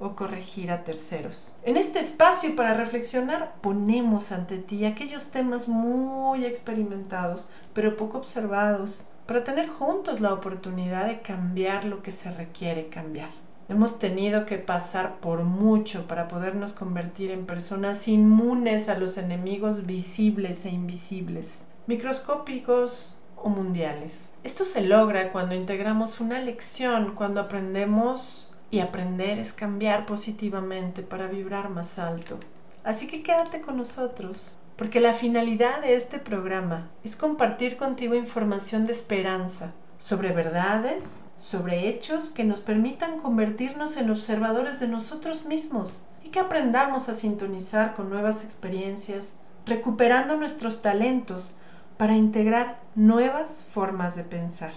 o 0.02 0.16
corregir 0.16 0.72
a 0.72 0.82
terceros. 0.82 1.56
En 1.62 1.76
este 1.76 2.00
espacio 2.00 2.56
para 2.56 2.74
reflexionar 2.74 3.54
ponemos 3.60 4.32
ante 4.32 4.58
ti 4.58 4.84
aquellos 4.84 5.30
temas 5.30 5.68
muy 5.68 6.44
experimentados, 6.44 7.48
pero 7.72 7.96
poco 7.96 8.18
observados, 8.18 9.04
para 9.26 9.44
tener 9.44 9.68
juntos 9.68 10.20
la 10.20 10.34
oportunidad 10.34 11.06
de 11.06 11.20
cambiar 11.20 11.84
lo 11.84 12.02
que 12.02 12.10
se 12.10 12.30
requiere 12.32 12.88
cambiar. 12.88 13.30
Hemos 13.68 14.00
tenido 14.00 14.44
que 14.44 14.58
pasar 14.58 15.20
por 15.20 15.44
mucho 15.44 16.08
para 16.08 16.26
podernos 16.26 16.72
convertir 16.72 17.30
en 17.30 17.46
personas 17.46 18.08
inmunes 18.08 18.88
a 18.88 18.98
los 18.98 19.16
enemigos 19.16 19.86
visibles 19.86 20.64
e 20.64 20.70
invisibles, 20.70 21.60
microscópicos 21.86 23.16
o 23.36 23.48
mundiales. 23.48 24.12
Esto 24.42 24.64
se 24.64 24.80
logra 24.82 25.30
cuando 25.30 25.54
integramos 25.54 26.20
una 26.20 26.40
lección, 26.40 27.14
cuando 27.14 27.40
aprendemos 27.40 28.51
y 28.72 28.80
aprender 28.80 29.38
es 29.38 29.52
cambiar 29.52 30.06
positivamente 30.06 31.02
para 31.02 31.28
vibrar 31.28 31.68
más 31.68 31.98
alto. 31.98 32.40
Así 32.82 33.06
que 33.06 33.22
quédate 33.22 33.60
con 33.60 33.76
nosotros, 33.76 34.58
porque 34.76 34.98
la 34.98 35.12
finalidad 35.12 35.82
de 35.82 35.94
este 35.94 36.18
programa 36.18 36.88
es 37.04 37.14
compartir 37.14 37.76
contigo 37.76 38.14
información 38.14 38.86
de 38.86 38.92
esperanza 38.92 39.72
sobre 39.98 40.32
verdades, 40.32 41.22
sobre 41.36 41.88
hechos 41.88 42.30
que 42.30 42.44
nos 42.44 42.60
permitan 42.60 43.20
convertirnos 43.20 43.98
en 43.98 44.10
observadores 44.10 44.80
de 44.80 44.88
nosotros 44.88 45.44
mismos 45.44 46.04
y 46.24 46.30
que 46.30 46.40
aprendamos 46.40 47.10
a 47.10 47.14
sintonizar 47.14 47.94
con 47.94 48.08
nuevas 48.08 48.42
experiencias, 48.42 49.34
recuperando 49.66 50.36
nuestros 50.36 50.80
talentos 50.80 51.58
para 51.98 52.16
integrar 52.16 52.80
nuevas 52.94 53.66
formas 53.70 54.16
de 54.16 54.24
pensar. 54.24 54.72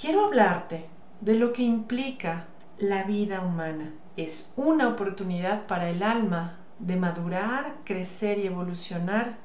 Quiero 0.00 0.24
hablarte 0.24 0.86
de 1.20 1.34
lo 1.34 1.52
que 1.52 1.62
implica 1.62 2.46
la 2.80 3.02
vida 3.02 3.42
humana. 3.42 3.92
Es 4.16 4.52
una 4.56 4.88
oportunidad 4.88 5.66
para 5.66 5.90
el 5.90 6.02
alma 6.02 6.56
de 6.78 6.96
madurar, 6.96 7.76
crecer 7.84 8.38
y 8.38 8.46
evolucionar 8.46 9.36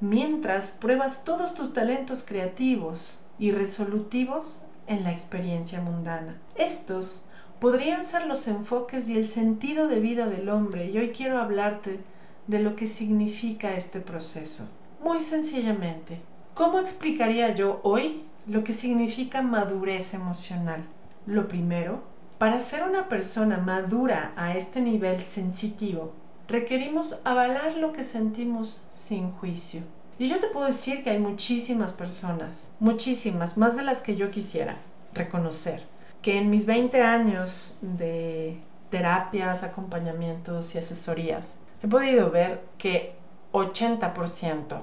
mientras 0.00 0.72
pruebas 0.72 1.22
todos 1.24 1.54
tus 1.54 1.72
talentos 1.72 2.24
creativos 2.26 3.20
y 3.38 3.52
resolutivos 3.52 4.62
en 4.88 5.04
la 5.04 5.12
experiencia 5.12 5.80
mundana. 5.80 6.38
Estos 6.56 7.24
podrían 7.60 8.04
ser 8.04 8.26
los 8.26 8.48
enfoques 8.48 9.08
y 9.08 9.16
el 9.16 9.26
sentido 9.26 9.86
de 9.86 10.00
vida 10.00 10.26
del 10.26 10.48
hombre 10.48 10.90
y 10.90 10.98
hoy 10.98 11.10
quiero 11.10 11.38
hablarte 11.38 12.00
de 12.48 12.58
lo 12.58 12.74
que 12.74 12.88
significa 12.88 13.76
este 13.76 14.00
proceso. 14.00 14.68
Muy 15.00 15.20
sencillamente, 15.20 16.20
¿cómo 16.54 16.80
explicaría 16.80 17.54
yo 17.54 17.80
hoy 17.84 18.24
lo 18.48 18.64
que 18.64 18.72
significa 18.72 19.40
madurez 19.40 20.14
emocional? 20.14 20.82
Lo 21.26 21.46
primero 21.46 22.11
para 22.42 22.60
ser 22.60 22.82
una 22.82 23.08
persona 23.08 23.56
madura 23.58 24.32
a 24.34 24.56
este 24.56 24.80
nivel 24.80 25.22
sensitivo, 25.22 26.12
requerimos 26.48 27.20
avalar 27.22 27.76
lo 27.76 27.92
que 27.92 28.02
sentimos 28.02 28.82
sin 28.92 29.30
juicio. 29.30 29.82
Y 30.18 30.26
yo 30.26 30.40
te 30.40 30.48
puedo 30.48 30.66
decir 30.66 31.04
que 31.04 31.10
hay 31.10 31.20
muchísimas 31.20 31.92
personas, 31.92 32.68
muchísimas, 32.80 33.56
más 33.56 33.76
de 33.76 33.84
las 33.84 34.00
que 34.00 34.16
yo 34.16 34.32
quisiera 34.32 34.78
reconocer, 35.14 35.84
que 36.20 36.36
en 36.36 36.50
mis 36.50 36.66
20 36.66 37.00
años 37.00 37.78
de 37.80 38.58
terapias, 38.90 39.62
acompañamientos 39.62 40.74
y 40.74 40.78
asesorías, 40.78 41.60
he 41.80 41.86
podido 41.86 42.32
ver 42.32 42.64
que 42.76 43.14
80% 43.52 44.80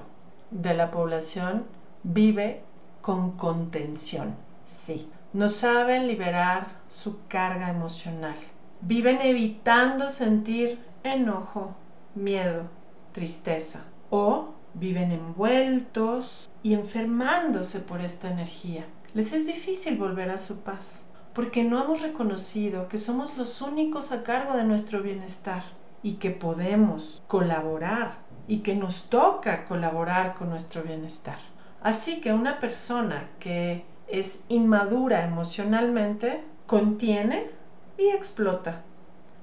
de 0.50 0.72
la 0.72 0.90
población 0.90 1.66
vive 2.04 2.62
con 3.02 3.32
contención. 3.32 4.34
Sí, 4.64 5.10
no 5.32 5.48
saben 5.48 6.08
liberar 6.08 6.66
su 6.88 7.26
carga 7.28 7.70
emocional. 7.70 8.36
Viven 8.80 9.20
evitando 9.20 10.08
sentir 10.08 10.78
enojo, 11.04 11.76
miedo, 12.14 12.64
tristeza 13.12 13.84
o 14.10 14.54
viven 14.74 15.12
envueltos 15.12 16.50
y 16.62 16.74
enfermándose 16.74 17.80
por 17.80 18.00
esta 18.00 18.30
energía. 18.30 18.84
Les 19.14 19.32
es 19.32 19.46
difícil 19.46 19.96
volver 19.96 20.30
a 20.30 20.38
su 20.38 20.62
paz 20.62 21.04
porque 21.34 21.62
no 21.62 21.82
hemos 21.82 22.02
reconocido 22.02 22.88
que 22.88 22.98
somos 22.98 23.36
los 23.36 23.62
únicos 23.62 24.10
a 24.12 24.24
cargo 24.24 24.56
de 24.56 24.64
nuestro 24.64 25.00
bienestar 25.02 25.62
y 26.02 26.14
que 26.14 26.30
podemos 26.30 27.22
colaborar 27.28 28.18
y 28.48 28.58
que 28.58 28.74
nos 28.74 29.08
toca 29.08 29.64
colaborar 29.64 30.34
con 30.34 30.50
nuestro 30.50 30.82
bienestar. 30.82 31.38
Así 31.82 32.20
que 32.20 32.32
una 32.32 32.58
persona 32.58 33.28
que 33.38 33.84
es 34.10 34.42
inmadura 34.48 35.24
emocionalmente, 35.24 36.42
contiene 36.66 37.46
y 37.98 38.08
explota. 38.08 38.82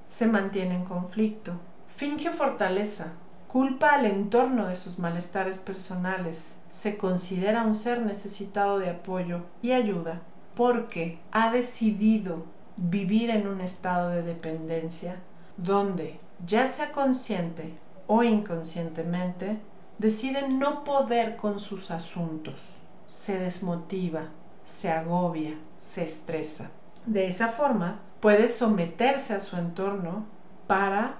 Se 0.08 0.26
mantiene 0.26 0.76
en 0.76 0.84
conflicto, 0.84 1.52
finge 1.96 2.30
fortaleza, 2.30 3.12
culpa 3.48 3.90
al 3.90 4.06
entorno 4.06 4.66
de 4.68 4.76
sus 4.76 4.98
malestares 4.98 5.58
personales, 5.58 6.54
se 6.68 6.96
considera 6.96 7.62
un 7.62 7.74
ser 7.74 8.02
necesitado 8.02 8.78
de 8.78 8.90
apoyo 8.90 9.42
y 9.62 9.72
ayuda 9.72 10.22
porque 10.54 11.18
ha 11.30 11.50
decidido 11.50 12.44
vivir 12.76 13.30
en 13.30 13.46
un 13.46 13.60
estado 13.60 14.10
de 14.10 14.22
dependencia 14.22 15.16
donde, 15.56 16.20
ya 16.46 16.68
sea 16.68 16.92
consciente 16.92 17.74
o 18.06 18.22
inconscientemente, 18.22 19.58
decide 19.98 20.48
no 20.48 20.84
poder 20.84 21.36
con 21.36 21.58
sus 21.60 21.90
asuntos, 21.90 22.60
se 23.06 23.38
desmotiva, 23.38 24.28
se 24.68 24.90
agobia, 24.90 25.54
se 25.78 26.04
estresa. 26.04 26.70
De 27.06 27.26
esa 27.26 27.48
forma, 27.48 28.00
puede 28.20 28.48
someterse 28.48 29.34
a 29.34 29.40
su 29.40 29.56
entorno 29.56 30.26
para 30.66 31.16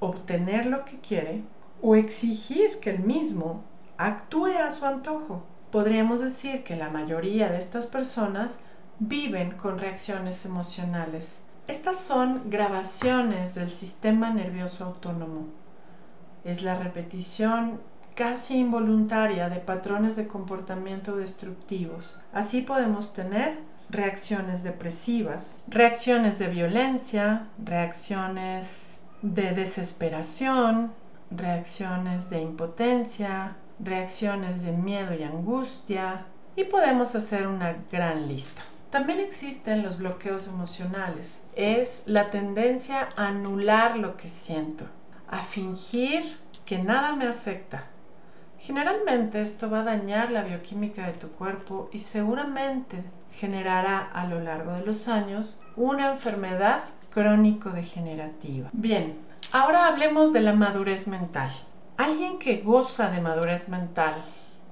obtener 0.00 0.66
lo 0.66 0.84
que 0.84 0.98
quiere 0.98 1.42
o 1.80 1.94
exigir 1.94 2.80
que 2.80 2.90
el 2.90 2.98
mismo 2.98 3.62
actúe 3.96 4.58
a 4.58 4.72
su 4.72 4.84
antojo. 4.84 5.44
Podríamos 5.70 6.20
decir 6.20 6.64
que 6.64 6.76
la 6.76 6.90
mayoría 6.90 7.48
de 7.48 7.58
estas 7.58 7.86
personas 7.86 8.58
viven 8.98 9.52
con 9.52 9.78
reacciones 9.78 10.44
emocionales. 10.44 11.40
Estas 11.68 11.98
son 11.98 12.50
grabaciones 12.50 13.54
del 13.54 13.70
sistema 13.70 14.30
nervioso 14.30 14.84
autónomo. 14.84 15.46
Es 16.44 16.62
la 16.62 16.74
repetición 16.74 17.80
casi 18.18 18.56
involuntaria 18.56 19.48
de 19.48 19.60
patrones 19.60 20.16
de 20.16 20.26
comportamiento 20.26 21.14
destructivos. 21.14 22.18
Así 22.32 22.62
podemos 22.62 23.12
tener 23.12 23.60
reacciones 23.90 24.64
depresivas, 24.64 25.60
reacciones 25.68 26.36
de 26.40 26.48
violencia, 26.48 27.46
reacciones 27.64 28.98
de 29.22 29.52
desesperación, 29.52 30.90
reacciones 31.30 32.28
de 32.28 32.40
impotencia, 32.40 33.54
reacciones 33.78 34.64
de 34.64 34.72
miedo 34.72 35.14
y 35.14 35.22
angustia, 35.22 36.26
y 36.56 36.64
podemos 36.64 37.14
hacer 37.14 37.46
una 37.46 37.76
gran 37.92 38.26
lista. 38.26 38.62
También 38.90 39.20
existen 39.20 39.84
los 39.84 39.96
bloqueos 39.96 40.48
emocionales. 40.48 41.40
Es 41.54 42.02
la 42.04 42.30
tendencia 42.30 43.10
a 43.14 43.28
anular 43.28 43.96
lo 43.96 44.16
que 44.16 44.26
siento, 44.26 44.86
a 45.28 45.40
fingir 45.42 46.36
que 46.64 46.78
nada 46.78 47.14
me 47.14 47.28
afecta. 47.28 47.84
Generalmente 48.60 49.40
esto 49.40 49.70
va 49.70 49.80
a 49.80 49.84
dañar 49.84 50.30
la 50.30 50.42
bioquímica 50.42 51.06
de 51.06 51.12
tu 51.12 51.30
cuerpo 51.30 51.88
y 51.92 52.00
seguramente 52.00 53.02
generará 53.32 54.10
a 54.12 54.26
lo 54.26 54.40
largo 54.40 54.72
de 54.72 54.84
los 54.84 55.08
años 55.08 55.60
una 55.76 56.10
enfermedad 56.10 56.84
crónico-degenerativa. 57.10 58.70
Bien, 58.72 59.16
ahora 59.52 59.86
hablemos 59.86 60.32
de 60.32 60.40
la 60.40 60.52
madurez 60.52 61.06
mental. 61.06 61.50
Alguien 61.96 62.38
que 62.38 62.58
goza 62.58 63.10
de 63.10 63.20
madurez 63.20 63.68
mental 63.68 64.14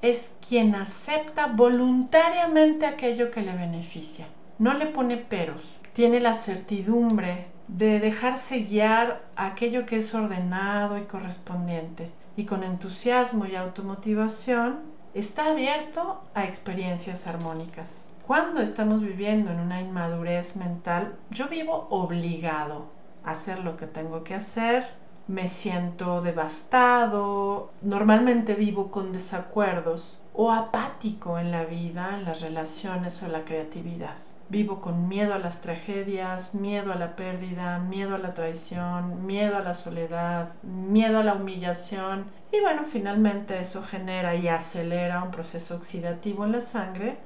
es 0.03 0.33
quien 0.47 0.75
acepta 0.75 1.47
voluntariamente 1.47 2.87
aquello 2.87 3.31
que 3.31 3.43
le 3.43 3.57
beneficia. 3.57 4.27
No 4.59 4.75
le 4.75 4.87
pone 4.87 5.17
peros. 5.17 5.79
Tiene 5.93 6.21
la 6.21 6.35
certidumbre 6.35 7.47
de 7.69 7.99
dejarse 7.99 8.61
guiar 8.61 9.23
aquello 9.35 9.87
que 9.87 9.97
es 9.97 10.15
ordenado 10.15 10.99
y 10.99 11.03
correspondiente. 11.03 12.11
Y 12.37 12.45
con 12.45 12.63
entusiasmo 12.63 13.47
y 13.47 13.57
automotivación 13.57 14.81
está 15.15 15.47
abierto 15.47 16.21
a 16.35 16.45
experiencias 16.45 17.27
armónicas. 17.27 18.07
Cuando 18.27 18.61
estamos 18.61 19.01
viviendo 19.01 19.51
en 19.51 19.61
una 19.61 19.81
inmadurez 19.81 20.57
mental, 20.57 21.15
yo 21.31 21.49
vivo 21.49 21.87
obligado 21.91 22.87
a 23.25 23.31
hacer 23.31 23.61
lo 23.61 23.77
que 23.77 23.87
tengo 23.87 24.25
que 24.25 24.35
hacer, 24.35 24.85
me 25.29 25.49
siento 25.49 26.21
devastado, 26.21 27.71
normalmente 27.83 28.55
vivo 28.55 28.91
con 28.91 29.13
desacuerdos 29.13 30.19
o 30.35 30.53
apático 30.53 31.39
en 31.39 31.51
la 31.51 31.65
vida, 31.65 32.19
en 32.19 32.25
las 32.25 32.41
relaciones 32.41 33.23
o 33.23 33.29
la 33.29 33.45
creatividad. 33.45 34.26
Vivo 34.49 34.81
con 34.81 35.09
miedo 35.09 35.35
a 35.35 35.39
las 35.39 35.61
tragedias, 35.61 36.55
miedo 36.55 36.93
a 36.93 36.97
la 36.97 37.17
pérdida, 37.17 37.81
miedo 37.81 38.15
a 38.15 38.19
la 38.19 38.35
traición, 38.35 39.27
miedo 39.27 39.57
a 39.57 39.61
la 39.61 39.75
soledad, 39.75 40.51
miedo 40.63 41.19
a 41.19 41.25
la 41.25 41.35
humillación 41.35 42.27
y 42.53 42.61
bueno, 42.61 42.85
finalmente 42.85 43.59
eso 43.59 43.83
genera 43.83 44.37
y 44.37 44.47
acelera 44.47 45.23
un 45.23 45.33
proceso 45.33 45.75
oxidativo 45.75 46.45
en 46.45 46.53
la 46.53 46.61
sangre 46.61 47.17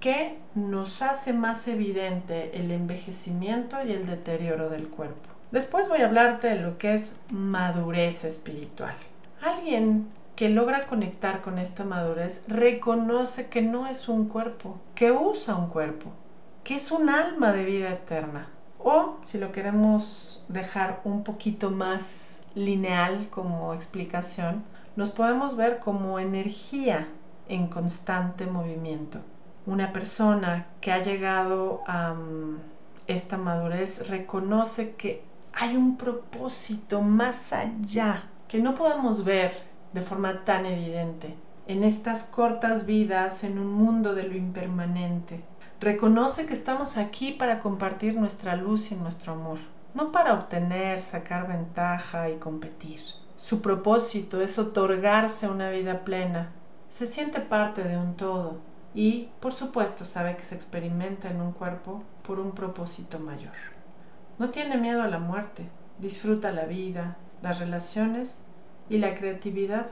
que 0.00 0.38
nos 0.54 1.00
hace 1.00 1.32
más 1.32 1.66
evidente 1.66 2.58
el 2.58 2.70
envejecimiento 2.70 3.82
y 3.82 3.92
el 3.92 4.06
deterioro 4.06 4.68
del 4.68 4.88
cuerpo. 4.88 5.30
Después 5.50 5.88
voy 5.88 6.02
a 6.02 6.06
hablarte 6.06 6.48
de 6.48 6.60
lo 6.60 6.76
que 6.76 6.92
es 6.92 7.16
madurez 7.30 8.24
espiritual. 8.24 8.94
Alguien 9.40 10.08
que 10.34 10.50
logra 10.50 10.86
conectar 10.86 11.40
con 11.40 11.58
esta 11.58 11.84
madurez 11.84 12.42
reconoce 12.46 13.48
que 13.48 13.62
no 13.62 13.86
es 13.86 14.08
un 14.08 14.28
cuerpo, 14.28 14.78
que 14.94 15.10
usa 15.10 15.56
un 15.56 15.68
cuerpo, 15.68 16.12
que 16.66 16.74
es 16.74 16.90
un 16.90 17.08
alma 17.10 17.52
de 17.52 17.64
vida 17.64 17.90
eterna. 17.90 18.48
O, 18.80 19.18
si 19.24 19.38
lo 19.38 19.52
queremos 19.52 20.44
dejar 20.48 21.00
un 21.04 21.22
poquito 21.22 21.70
más 21.70 22.40
lineal 22.56 23.28
como 23.30 23.72
explicación, 23.72 24.64
nos 24.96 25.10
podemos 25.10 25.56
ver 25.56 25.78
como 25.78 26.18
energía 26.18 27.06
en 27.48 27.68
constante 27.68 28.46
movimiento. 28.46 29.20
Una 29.64 29.92
persona 29.92 30.66
que 30.80 30.90
ha 30.90 31.04
llegado 31.04 31.84
a 31.86 32.14
mm, 32.14 32.58
esta 33.06 33.36
madurez 33.36 34.08
reconoce 34.08 34.96
que 34.96 35.22
hay 35.52 35.76
un 35.76 35.96
propósito 35.96 37.00
más 37.00 37.52
allá 37.52 38.24
que 38.48 38.58
no 38.58 38.74
podemos 38.74 39.24
ver 39.24 39.52
de 39.92 40.02
forma 40.02 40.44
tan 40.44 40.66
evidente 40.66 41.36
en 41.68 41.84
estas 41.84 42.24
cortas 42.24 42.86
vidas 42.86 43.44
en 43.44 43.60
un 43.60 43.72
mundo 43.72 44.16
de 44.16 44.24
lo 44.24 44.34
impermanente. 44.34 45.44
Reconoce 45.80 46.46
que 46.46 46.54
estamos 46.54 46.96
aquí 46.96 47.32
para 47.32 47.58
compartir 47.58 48.16
nuestra 48.16 48.56
luz 48.56 48.90
y 48.92 48.94
nuestro 48.94 49.34
amor, 49.34 49.58
no 49.92 50.10
para 50.10 50.32
obtener, 50.32 51.00
sacar 51.00 51.46
ventaja 51.48 52.30
y 52.30 52.36
competir. 52.36 53.00
Su 53.36 53.60
propósito 53.60 54.40
es 54.40 54.58
otorgarse 54.58 55.48
una 55.48 55.68
vida 55.68 56.02
plena. 56.02 56.50
Se 56.88 57.04
siente 57.04 57.40
parte 57.40 57.84
de 57.84 57.98
un 57.98 58.16
todo 58.16 58.60
y, 58.94 59.28
por 59.40 59.52
supuesto, 59.52 60.06
sabe 60.06 60.36
que 60.36 60.44
se 60.44 60.54
experimenta 60.54 61.30
en 61.30 61.42
un 61.42 61.52
cuerpo 61.52 62.02
por 62.26 62.40
un 62.40 62.52
propósito 62.52 63.18
mayor. 63.18 63.52
No 64.38 64.48
tiene 64.48 64.78
miedo 64.78 65.02
a 65.02 65.08
la 65.08 65.18
muerte, 65.18 65.68
disfruta 65.98 66.52
la 66.52 66.64
vida, 66.64 67.18
las 67.42 67.58
relaciones 67.58 68.40
y 68.88 68.96
la 68.96 69.14
creatividad 69.14 69.88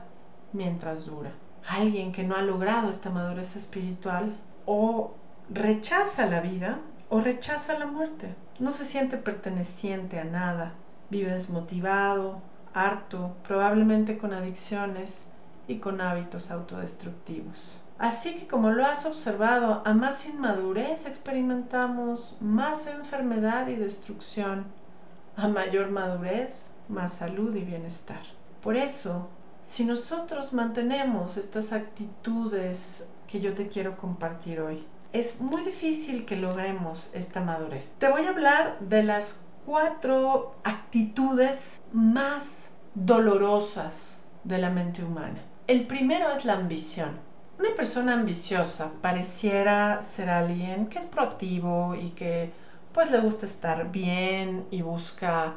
mientras 0.51 1.05
dura. 1.05 1.31
Alguien 1.67 2.11
que 2.11 2.23
no 2.23 2.35
ha 2.35 2.41
logrado 2.41 2.89
esta 2.89 3.11
madurez 3.11 3.55
espiritual 3.55 4.35
o 4.65 5.13
rechaza 5.49 6.25
la 6.25 6.41
vida 6.41 6.79
o 7.09 7.21
rechaza 7.21 7.77
la 7.77 7.85
muerte. 7.85 8.35
No 8.59 8.73
se 8.73 8.85
siente 8.85 9.17
perteneciente 9.17 10.19
a 10.19 10.23
nada. 10.23 10.73
Vive 11.09 11.31
desmotivado, 11.31 12.41
harto, 12.73 13.35
probablemente 13.47 14.17
con 14.17 14.33
adicciones 14.33 15.25
y 15.67 15.77
con 15.77 16.01
hábitos 16.01 16.51
autodestructivos. 16.51 17.81
Así 17.97 18.35
que 18.35 18.47
como 18.47 18.71
lo 18.71 18.85
has 18.85 19.05
observado, 19.05 19.81
a 19.85 19.93
más 19.93 20.25
inmadurez 20.25 21.05
experimentamos 21.05 22.37
más 22.41 22.87
enfermedad 22.87 23.67
y 23.67 23.75
destrucción. 23.75 24.65
A 25.37 25.47
mayor 25.47 25.91
madurez, 25.91 26.71
más 26.87 27.13
salud 27.13 27.55
y 27.55 27.61
bienestar. 27.61 28.21
Por 28.61 28.75
eso, 28.75 29.29
si 29.63 29.85
nosotros 29.85 30.53
mantenemos 30.53 31.37
estas 31.37 31.71
actitudes 31.71 33.05
que 33.27 33.41
yo 33.41 33.53
te 33.53 33.67
quiero 33.67 33.97
compartir 33.97 34.59
hoy, 34.59 34.85
es 35.15 35.39
muy 35.39 35.63
difícil 35.63 36.25
que 36.25 36.35
logremos 36.35 37.09
esta 37.13 37.39
madurez. 37.39 37.89
Te 37.99 38.09
voy 38.09 38.25
a 38.25 38.29
hablar 38.29 38.77
de 38.81 39.01
las 39.01 39.37
cuatro 39.65 40.55
actitudes 40.65 41.81
más 41.93 42.69
dolorosas 42.95 44.17
de 44.43 44.57
la 44.57 44.69
mente 44.69 45.05
humana. 45.05 45.39
El 45.67 45.87
primero 45.87 46.33
es 46.33 46.43
la 46.43 46.55
ambición. 46.55 47.11
Una 47.57 47.73
persona 47.77 48.13
ambiciosa 48.13 48.91
pareciera 49.01 50.01
ser 50.03 50.29
alguien 50.29 50.87
que 50.87 50.99
es 50.99 51.05
proactivo 51.05 51.95
y 51.95 52.09
que 52.09 52.51
pues 52.91 53.09
le 53.09 53.21
gusta 53.21 53.45
estar 53.45 53.91
bien 53.91 54.65
y 54.69 54.81
busca 54.81 55.53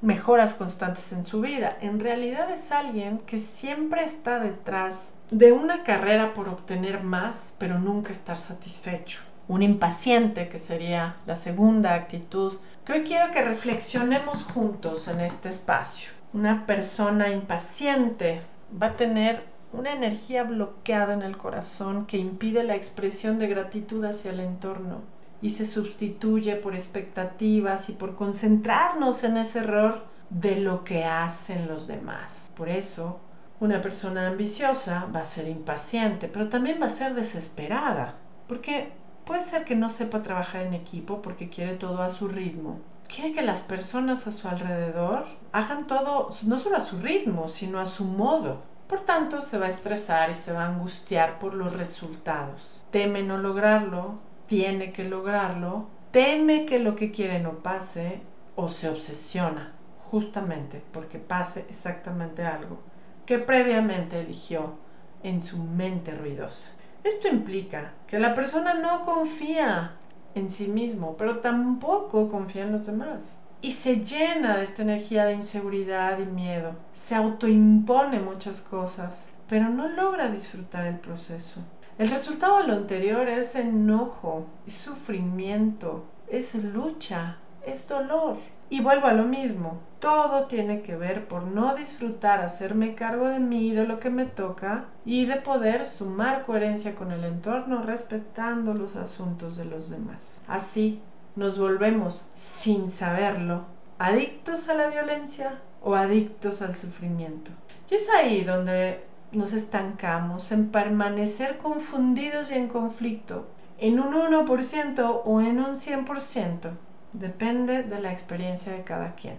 mejoras 0.00 0.56
constantes 0.56 1.12
en 1.12 1.24
su 1.24 1.40
vida. 1.40 1.78
En 1.80 2.00
realidad 2.00 2.50
es 2.50 2.72
alguien 2.72 3.18
que 3.18 3.38
siempre 3.38 4.02
está 4.02 4.40
detrás 4.40 5.12
de 5.30 5.52
una 5.52 5.82
carrera 5.82 6.34
por 6.34 6.48
obtener 6.48 7.02
más, 7.02 7.52
pero 7.58 7.78
nunca 7.78 8.12
estar 8.12 8.36
satisfecho. 8.36 9.20
Un 9.48 9.62
impaciente, 9.62 10.48
que 10.48 10.58
sería 10.58 11.16
la 11.26 11.36
segunda 11.36 11.94
actitud, 11.94 12.54
que 12.84 12.92
hoy 12.92 13.02
quiero 13.04 13.32
que 13.32 13.42
reflexionemos 13.42 14.44
juntos 14.44 15.08
en 15.08 15.20
este 15.20 15.48
espacio. 15.48 16.10
Una 16.32 16.66
persona 16.66 17.30
impaciente 17.30 18.42
va 18.80 18.88
a 18.88 18.96
tener 18.96 19.44
una 19.72 19.92
energía 19.92 20.44
bloqueada 20.44 21.14
en 21.14 21.22
el 21.22 21.36
corazón 21.36 22.06
que 22.06 22.18
impide 22.18 22.62
la 22.62 22.76
expresión 22.76 23.38
de 23.38 23.48
gratitud 23.48 24.04
hacia 24.04 24.30
el 24.30 24.40
entorno 24.40 25.02
y 25.42 25.50
se 25.50 25.66
sustituye 25.66 26.56
por 26.56 26.74
expectativas 26.74 27.88
y 27.88 27.92
por 27.92 28.14
concentrarnos 28.14 29.22
en 29.22 29.36
ese 29.36 29.58
error 29.60 30.04
de 30.30 30.56
lo 30.56 30.82
que 30.84 31.04
hacen 31.04 31.68
los 31.68 31.86
demás. 31.86 32.50
Por 32.56 32.68
eso, 32.68 33.20
una 33.58 33.80
persona 33.80 34.28
ambiciosa 34.28 35.06
va 35.14 35.20
a 35.20 35.24
ser 35.24 35.48
impaciente, 35.48 36.28
pero 36.28 36.48
también 36.48 36.80
va 36.80 36.86
a 36.86 36.90
ser 36.90 37.14
desesperada, 37.14 38.16
porque 38.48 38.92
puede 39.24 39.40
ser 39.40 39.64
que 39.64 39.74
no 39.74 39.88
sepa 39.88 40.22
trabajar 40.22 40.62
en 40.62 40.74
equipo 40.74 41.22
porque 41.22 41.48
quiere 41.48 41.74
todo 41.74 42.02
a 42.02 42.10
su 42.10 42.28
ritmo. 42.28 42.80
Quiere 43.08 43.32
que 43.32 43.42
las 43.42 43.62
personas 43.62 44.26
a 44.26 44.32
su 44.32 44.48
alrededor 44.48 45.26
hagan 45.52 45.86
todo 45.86 46.30
no 46.44 46.58
solo 46.58 46.76
a 46.76 46.80
su 46.80 46.98
ritmo, 46.98 47.48
sino 47.48 47.80
a 47.80 47.86
su 47.86 48.04
modo. 48.04 48.62
Por 48.88 49.00
tanto, 49.00 49.40
se 49.40 49.58
va 49.58 49.66
a 49.66 49.70
estresar 49.70 50.30
y 50.30 50.34
se 50.34 50.52
va 50.52 50.64
a 50.64 50.68
angustiar 50.68 51.38
por 51.38 51.54
los 51.54 51.72
resultados. 51.72 52.84
Teme 52.90 53.22
no 53.22 53.38
lograrlo, 53.38 54.18
tiene 54.46 54.92
que 54.92 55.04
lograrlo, 55.04 55.88
teme 56.10 56.66
que 56.66 56.78
lo 56.78 56.94
que 56.94 57.10
quiere 57.10 57.40
no 57.40 57.62
pase 57.62 58.20
o 58.54 58.68
se 58.68 58.88
obsesiona 58.88 59.72
justamente 60.10 60.82
porque 60.92 61.18
pase 61.18 61.64
exactamente 61.68 62.44
algo 62.44 62.78
que 63.26 63.38
previamente 63.38 64.20
eligió 64.20 64.74
en 65.22 65.42
su 65.42 65.58
mente 65.58 66.12
ruidosa. 66.12 66.68
Esto 67.04 67.28
implica 67.28 67.92
que 68.06 68.18
la 68.18 68.34
persona 68.34 68.74
no 68.74 69.02
confía 69.04 69.92
en 70.34 70.50
sí 70.50 70.68
mismo, 70.68 71.16
pero 71.16 71.40
tampoco 71.40 72.28
confía 72.28 72.62
en 72.62 72.72
los 72.72 72.86
demás 72.86 73.36
y 73.66 73.72
se 73.72 73.96
llena 73.96 74.56
de 74.56 74.64
esta 74.64 74.82
energía 74.82 75.24
de 75.24 75.34
inseguridad 75.34 76.18
y 76.18 76.26
miedo. 76.26 76.74
Se 76.94 77.14
autoimpone 77.14 78.20
muchas 78.20 78.60
cosas, 78.60 79.14
pero 79.48 79.68
no 79.68 79.88
logra 79.88 80.28
disfrutar 80.28 80.86
el 80.86 81.00
proceso. 81.00 81.66
El 81.98 82.10
resultado 82.10 82.58
de 82.58 82.68
lo 82.68 82.74
anterior 82.74 83.28
es 83.28 83.54
enojo, 83.54 84.46
es 84.66 84.74
sufrimiento, 84.74 86.04
es 86.28 86.54
lucha, 86.54 87.38
es 87.66 87.88
dolor. 87.88 88.36
Y 88.68 88.80
vuelvo 88.80 89.06
a 89.06 89.12
lo 89.12 89.24
mismo, 89.24 89.78
todo 90.00 90.46
tiene 90.46 90.82
que 90.82 90.96
ver 90.96 91.28
por 91.28 91.44
no 91.44 91.76
disfrutar 91.76 92.40
hacerme 92.40 92.96
cargo 92.96 93.28
de 93.28 93.38
mí, 93.38 93.72
de 93.72 93.86
lo 93.86 94.00
que 94.00 94.10
me 94.10 94.24
toca 94.24 94.86
y 95.04 95.26
de 95.26 95.36
poder 95.36 95.86
sumar 95.86 96.44
coherencia 96.44 96.96
con 96.96 97.12
el 97.12 97.24
entorno 97.24 97.82
respetando 97.82 98.74
los 98.74 98.96
asuntos 98.96 99.56
de 99.56 99.66
los 99.66 99.88
demás. 99.88 100.42
Así 100.48 101.00
nos 101.36 101.58
volvemos, 101.58 102.28
sin 102.34 102.88
saberlo, 102.88 103.66
adictos 103.98 104.68
a 104.68 104.74
la 104.74 104.88
violencia 104.88 105.60
o 105.82 105.94
adictos 105.94 106.60
al 106.60 106.74
sufrimiento. 106.74 107.52
Y 107.88 107.94
es 107.94 108.08
ahí 108.10 108.42
donde 108.42 109.04
nos 109.30 109.52
estancamos 109.52 110.50
en 110.50 110.70
permanecer 110.70 111.58
confundidos 111.58 112.50
y 112.50 112.54
en 112.54 112.66
conflicto, 112.66 113.46
en 113.78 114.00
un 114.00 114.14
1% 114.14 115.22
o 115.24 115.40
en 115.40 115.60
un 115.60 115.74
100%. 115.74 116.70
Depende 117.18 117.82
de 117.82 117.98
la 117.98 118.12
experiencia 118.12 118.72
de 118.72 118.84
cada 118.84 119.14
quien. 119.14 119.38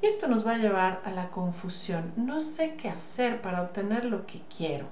Y 0.00 0.06
esto 0.06 0.26
nos 0.26 0.46
va 0.46 0.52
a 0.52 0.58
llevar 0.58 1.02
a 1.04 1.10
la 1.10 1.28
confusión. 1.28 2.12
No 2.16 2.40
sé 2.40 2.76
qué 2.76 2.88
hacer 2.88 3.42
para 3.42 3.60
obtener 3.60 4.06
lo 4.06 4.24
que 4.24 4.40
quiero. 4.56 4.86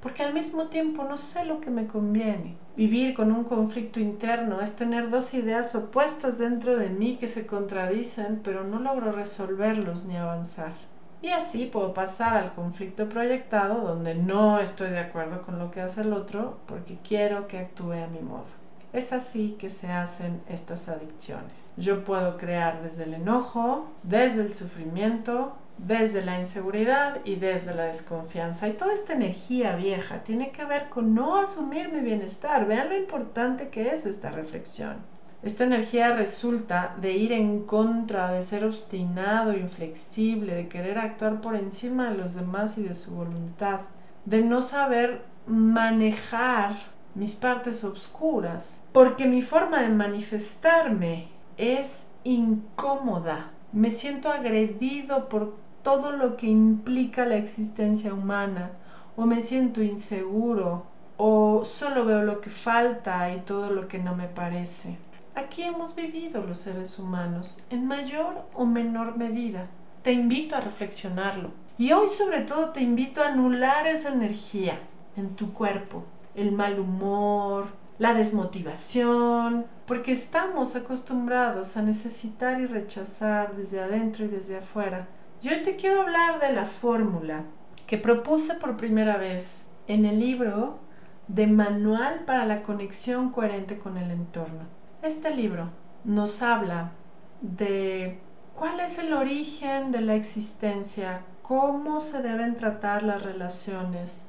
Porque 0.00 0.22
al 0.22 0.32
mismo 0.32 0.68
tiempo 0.68 1.04
no 1.04 1.18
sé 1.18 1.44
lo 1.44 1.60
que 1.60 1.68
me 1.68 1.86
conviene. 1.86 2.56
Vivir 2.76 3.12
con 3.12 3.30
un 3.30 3.44
conflicto 3.44 4.00
interno 4.00 4.62
es 4.62 4.74
tener 4.74 5.10
dos 5.10 5.34
ideas 5.34 5.74
opuestas 5.74 6.38
dentro 6.38 6.78
de 6.78 6.88
mí 6.88 7.18
que 7.18 7.28
se 7.28 7.46
contradicen, 7.46 8.40
pero 8.42 8.64
no 8.64 8.78
logro 8.78 9.12
resolverlos 9.12 10.06
ni 10.06 10.16
avanzar. 10.16 10.72
Y 11.20 11.28
así 11.28 11.66
puedo 11.66 11.92
pasar 11.92 12.38
al 12.38 12.54
conflicto 12.54 13.06
proyectado 13.10 13.82
donde 13.82 14.14
no 14.14 14.60
estoy 14.60 14.88
de 14.90 15.00
acuerdo 15.00 15.42
con 15.42 15.58
lo 15.58 15.70
que 15.70 15.82
hace 15.82 16.00
el 16.00 16.14
otro 16.14 16.60
porque 16.66 16.96
quiero 17.06 17.48
que 17.48 17.58
actúe 17.58 17.92
a 17.92 18.06
mi 18.06 18.20
modo. 18.20 18.46
Es 18.92 19.12
así 19.12 19.56
que 19.58 19.68
se 19.68 19.88
hacen 19.88 20.40
estas 20.48 20.88
adicciones. 20.88 21.72
Yo 21.76 22.04
puedo 22.04 22.38
crear 22.38 22.82
desde 22.82 23.04
el 23.04 23.14
enojo, 23.14 23.86
desde 24.02 24.42
el 24.42 24.54
sufrimiento, 24.54 25.56
desde 25.76 26.24
la 26.24 26.38
inseguridad 26.38 27.18
y 27.24 27.36
desde 27.36 27.74
la 27.74 27.84
desconfianza. 27.84 28.66
Y 28.66 28.72
toda 28.72 28.92
esta 28.92 29.12
energía 29.12 29.76
vieja 29.76 30.24
tiene 30.24 30.50
que 30.50 30.64
ver 30.64 30.88
con 30.88 31.14
no 31.14 31.36
asumir 31.36 31.92
mi 31.92 32.00
bienestar. 32.00 32.66
Vean 32.66 32.88
lo 32.88 32.96
importante 32.96 33.68
que 33.68 33.90
es 33.90 34.06
esta 34.06 34.30
reflexión. 34.30 34.96
Esta 35.42 35.64
energía 35.64 36.16
resulta 36.16 36.96
de 37.00 37.12
ir 37.12 37.32
en 37.32 37.62
contra, 37.62 38.32
de 38.32 38.42
ser 38.42 38.64
obstinado, 38.64 39.52
inflexible, 39.52 40.54
de 40.54 40.68
querer 40.68 40.98
actuar 40.98 41.40
por 41.40 41.54
encima 41.54 42.10
de 42.10 42.16
los 42.16 42.34
demás 42.34 42.76
y 42.76 42.82
de 42.82 42.96
su 42.96 43.14
voluntad, 43.14 43.80
de 44.24 44.42
no 44.42 44.60
saber 44.60 45.22
manejar 45.46 46.74
mis 47.14 47.34
partes 47.34 47.84
oscuras, 47.84 48.80
porque 48.92 49.26
mi 49.26 49.42
forma 49.42 49.80
de 49.82 49.88
manifestarme 49.88 51.28
es 51.56 52.06
incómoda. 52.24 53.50
Me 53.72 53.90
siento 53.90 54.30
agredido 54.30 55.28
por 55.28 55.56
todo 55.82 56.12
lo 56.12 56.36
que 56.36 56.46
implica 56.46 57.24
la 57.24 57.36
existencia 57.36 58.12
humana, 58.12 58.70
o 59.16 59.26
me 59.26 59.40
siento 59.40 59.82
inseguro, 59.82 60.86
o 61.16 61.64
solo 61.64 62.04
veo 62.04 62.22
lo 62.22 62.40
que 62.40 62.50
falta 62.50 63.32
y 63.34 63.40
todo 63.40 63.70
lo 63.70 63.88
que 63.88 63.98
no 63.98 64.14
me 64.14 64.28
parece. 64.28 64.96
Aquí 65.34 65.62
hemos 65.62 65.94
vivido 65.94 66.42
los 66.42 66.58
seres 66.58 66.98
humanos 66.98 67.64
en 67.70 67.86
mayor 67.86 68.42
o 68.54 68.64
menor 68.64 69.16
medida. 69.16 69.66
Te 70.02 70.12
invito 70.12 70.56
a 70.56 70.60
reflexionarlo. 70.60 71.50
Y 71.76 71.92
hoy 71.92 72.08
sobre 72.08 72.40
todo 72.40 72.70
te 72.70 72.80
invito 72.80 73.22
a 73.22 73.28
anular 73.28 73.86
esa 73.86 74.08
energía 74.08 74.80
en 75.16 75.36
tu 75.36 75.52
cuerpo, 75.52 76.04
el 76.38 76.52
mal 76.52 76.78
humor, 76.78 77.66
la 77.98 78.14
desmotivación, 78.14 79.66
porque 79.86 80.12
estamos 80.12 80.76
acostumbrados 80.76 81.76
a 81.76 81.82
necesitar 81.82 82.60
y 82.60 82.66
rechazar 82.66 83.56
desde 83.56 83.80
adentro 83.80 84.24
y 84.24 84.28
desde 84.28 84.58
afuera. 84.58 85.08
Y 85.42 85.48
hoy 85.48 85.62
te 85.62 85.76
quiero 85.76 86.02
hablar 86.02 86.40
de 86.40 86.52
la 86.52 86.64
fórmula 86.64 87.44
que 87.86 87.98
propuse 87.98 88.54
por 88.54 88.76
primera 88.76 89.16
vez 89.16 89.64
en 89.86 90.04
el 90.04 90.20
libro 90.20 90.78
de 91.26 91.46
Manual 91.46 92.24
para 92.26 92.44
la 92.44 92.62
Conexión 92.62 93.30
Coherente 93.30 93.78
con 93.78 93.96
el 93.96 94.10
Entorno. 94.10 94.64
Este 95.02 95.30
libro 95.30 95.70
nos 96.04 96.42
habla 96.42 96.92
de 97.40 98.18
cuál 98.54 98.80
es 98.80 98.98
el 98.98 99.12
origen 99.12 99.90
de 99.90 100.00
la 100.00 100.14
existencia, 100.14 101.22
cómo 101.42 102.00
se 102.00 102.20
deben 102.22 102.56
tratar 102.56 103.02
las 103.02 103.22
relaciones 103.22 104.24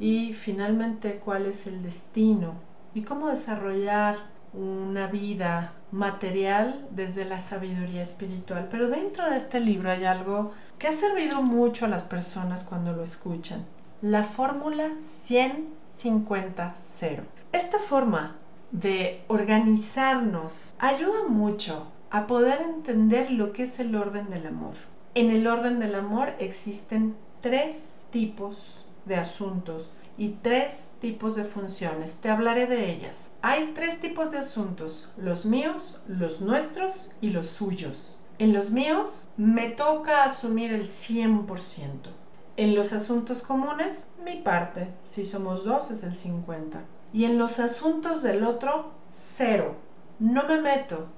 y 0.00 0.32
finalmente 0.32 1.20
cuál 1.22 1.46
es 1.46 1.66
el 1.66 1.82
destino 1.82 2.54
y 2.94 3.02
cómo 3.02 3.28
desarrollar 3.28 4.16
una 4.52 5.06
vida 5.06 5.74
material 5.92 6.88
desde 6.90 7.24
la 7.24 7.38
sabiduría 7.38 8.02
espiritual. 8.02 8.66
Pero 8.70 8.88
dentro 8.88 9.30
de 9.30 9.36
este 9.36 9.60
libro 9.60 9.90
hay 9.90 10.04
algo 10.04 10.50
que 10.78 10.88
ha 10.88 10.92
servido 10.92 11.42
mucho 11.42 11.84
a 11.84 11.88
las 11.88 12.02
personas 12.02 12.64
cuando 12.64 12.92
lo 12.92 13.04
escuchan. 13.04 13.64
La 14.02 14.24
fórmula 14.24 14.88
150-0. 15.28 17.20
Esta 17.52 17.78
forma 17.78 18.36
de 18.72 19.22
organizarnos 19.28 20.74
ayuda 20.78 21.28
mucho 21.28 21.86
a 22.10 22.26
poder 22.26 22.62
entender 22.62 23.30
lo 23.30 23.52
que 23.52 23.64
es 23.64 23.78
el 23.78 23.94
orden 23.94 24.30
del 24.30 24.46
amor. 24.46 24.74
En 25.14 25.30
el 25.30 25.46
orden 25.46 25.78
del 25.80 25.94
amor 25.94 26.34
existen 26.38 27.14
tres 27.40 28.04
tipos 28.10 28.86
de 29.10 29.16
asuntos 29.16 29.90
y 30.16 30.36
tres 30.40 30.88
tipos 31.00 31.34
de 31.34 31.44
funciones. 31.44 32.14
Te 32.14 32.30
hablaré 32.30 32.66
de 32.66 32.90
ellas. 32.90 33.28
Hay 33.42 33.72
tres 33.74 34.00
tipos 34.00 34.30
de 34.30 34.38
asuntos, 34.38 35.10
los 35.16 35.44
míos, 35.44 36.00
los 36.06 36.40
nuestros 36.40 37.12
y 37.20 37.30
los 37.30 37.48
suyos. 37.48 38.16
En 38.38 38.52
los 38.52 38.70
míos 38.70 39.28
me 39.36 39.68
toca 39.68 40.24
asumir 40.24 40.72
el 40.72 40.86
100%. 40.86 42.10
En 42.56 42.74
los 42.74 42.92
asuntos 42.92 43.42
comunes, 43.42 44.06
mi 44.24 44.36
parte. 44.36 44.88
Si 45.04 45.24
somos 45.24 45.64
dos 45.64 45.90
es 45.90 46.04
el 46.04 46.14
50%. 46.14 46.80
Y 47.12 47.24
en 47.24 47.36
los 47.36 47.58
asuntos 47.58 48.22
del 48.22 48.44
otro, 48.44 48.92
cero. 49.10 49.74
No 50.20 50.46
me 50.46 50.60
meto. 50.60 51.08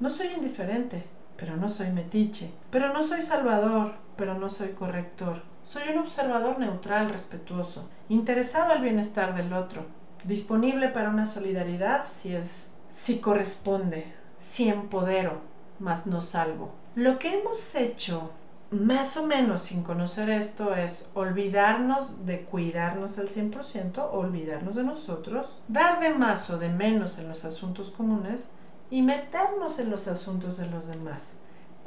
No 0.00 0.08
soy 0.08 0.28
indiferente, 0.28 1.04
pero 1.36 1.56
no 1.56 1.68
soy 1.68 1.90
metiche. 1.90 2.52
Pero 2.70 2.92
no 2.94 3.02
soy 3.02 3.20
salvador, 3.20 3.96
pero 4.16 4.38
no 4.38 4.48
soy 4.48 4.70
corrector. 4.70 5.42
Soy 5.64 5.88
un 5.88 5.98
observador 5.98 6.58
neutral, 6.58 7.08
respetuoso, 7.08 7.88
interesado 8.10 8.72
al 8.72 8.82
bienestar 8.82 9.34
del 9.34 9.54
otro, 9.54 9.86
disponible 10.22 10.88
para 10.88 11.08
una 11.08 11.24
solidaridad 11.24 12.04
si 12.04 12.36
es, 12.36 12.70
si 12.90 13.18
corresponde, 13.18 14.12
si 14.38 14.68
empodero, 14.68 15.40
mas 15.78 16.06
no 16.06 16.20
salvo. 16.20 16.74
Lo 16.94 17.18
que 17.18 17.38
hemos 17.38 17.74
hecho 17.74 18.30
más 18.70 19.16
o 19.16 19.26
menos 19.26 19.62
sin 19.62 19.82
conocer 19.82 20.28
esto 20.28 20.74
es 20.74 21.10
olvidarnos 21.14 22.26
de 22.26 22.42
cuidarnos 22.42 23.16
al 23.16 23.28
100%, 23.28 24.10
olvidarnos 24.12 24.74
de 24.74 24.82
nosotros, 24.82 25.58
dar 25.68 25.98
de 25.98 26.10
más 26.10 26.50
o 26.50 26.58
de 26.58 26.68
menos 26.68 27.18
en 27.18 27.26
los 27.26 27.46
asuntos 27.46 27.90
comunes 27.90 28.44
y 28.90 29.00
meternos 29.00 29.78
en 29.78 29.90
los 29.90 30.08
asuntos 30.08 30.58
de 30.58 30.66
los 30.66 30.86
demás. 30.88 31.30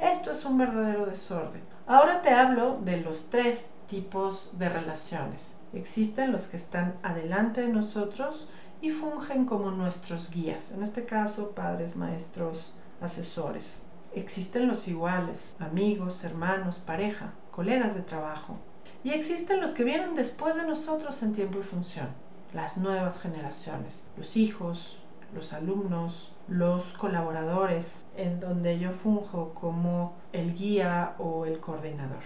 Esto 0.00 0.32
es 0.32 0.44
un 0.44 0.58
verdadero 0.58 1.06
desorden. 1.06 1.77
Ahora 1.88 2.20
te 2.20 2.28
hablo 2.28 2.78
de 2.84 2.98
los 2.98 3.30
tres 3.30 3.70
tipos 3.86 4.58
de 4.58 4.68
relaciones. 4.68 5.54
Existen 5.72 6.32
los 6.32 6.46
que 6.46 6.58
están 6.58 6.98
adelante 7.02 7.62
de 7.62 7.68
nosotros 7.68 8.46
y 8.82 8.90
fungen 8.90 9.46
como 9.46 9.70
nuestros 9.70 10.30
guías, 10.30 10.70
en 10.70 10.82
este 10.82 11.06
caso 11.06 11.52
padres, 11.52 11.96
maestros, 11.96 12.74
asesores. 13.00 13.78
Existen 14.14 14.68
los 14.68 14.86
iguales, 14.86 15.56
amigos, 15.58 16.24
hermanos, 16.24 16.78
pareja, 16.78 17.32
colegas 17.50 17.94
de 17.94 18.02
trabajo. 18.02 18.58
Y 19.02 19.12
existen 19.12 19.62
los 19.62 19.70
que 19.70 19.84
vienen 19.84 20.14
después 20.14 20.56
de 20.56 20.66
nosotros 20.66 21.22
en 21.22 21.32
tiempo 21.32 21.58
y 21.58 21.62
función, 21.62 22.08
las 22.52 22.76
nuevas 22.76 23.18
generaciones, 23.18 24.04
los 24.18 24.36
hijos, 24.36 24.98
los 25.34 25.54
alumnos, 25.54 26.34
los 26.48 26.92
colaboradores, 26.94 28.06
en 28.16 28.40
donde 28.40 28.78
yo 28.78 28.92
funjo 28.92 29.52
como 29.54 30.16
el 30.32 30.54
guía 30.54 31.14
o 31.18 31.44
el 31.44 31.60
coordinador. 31.60 32.22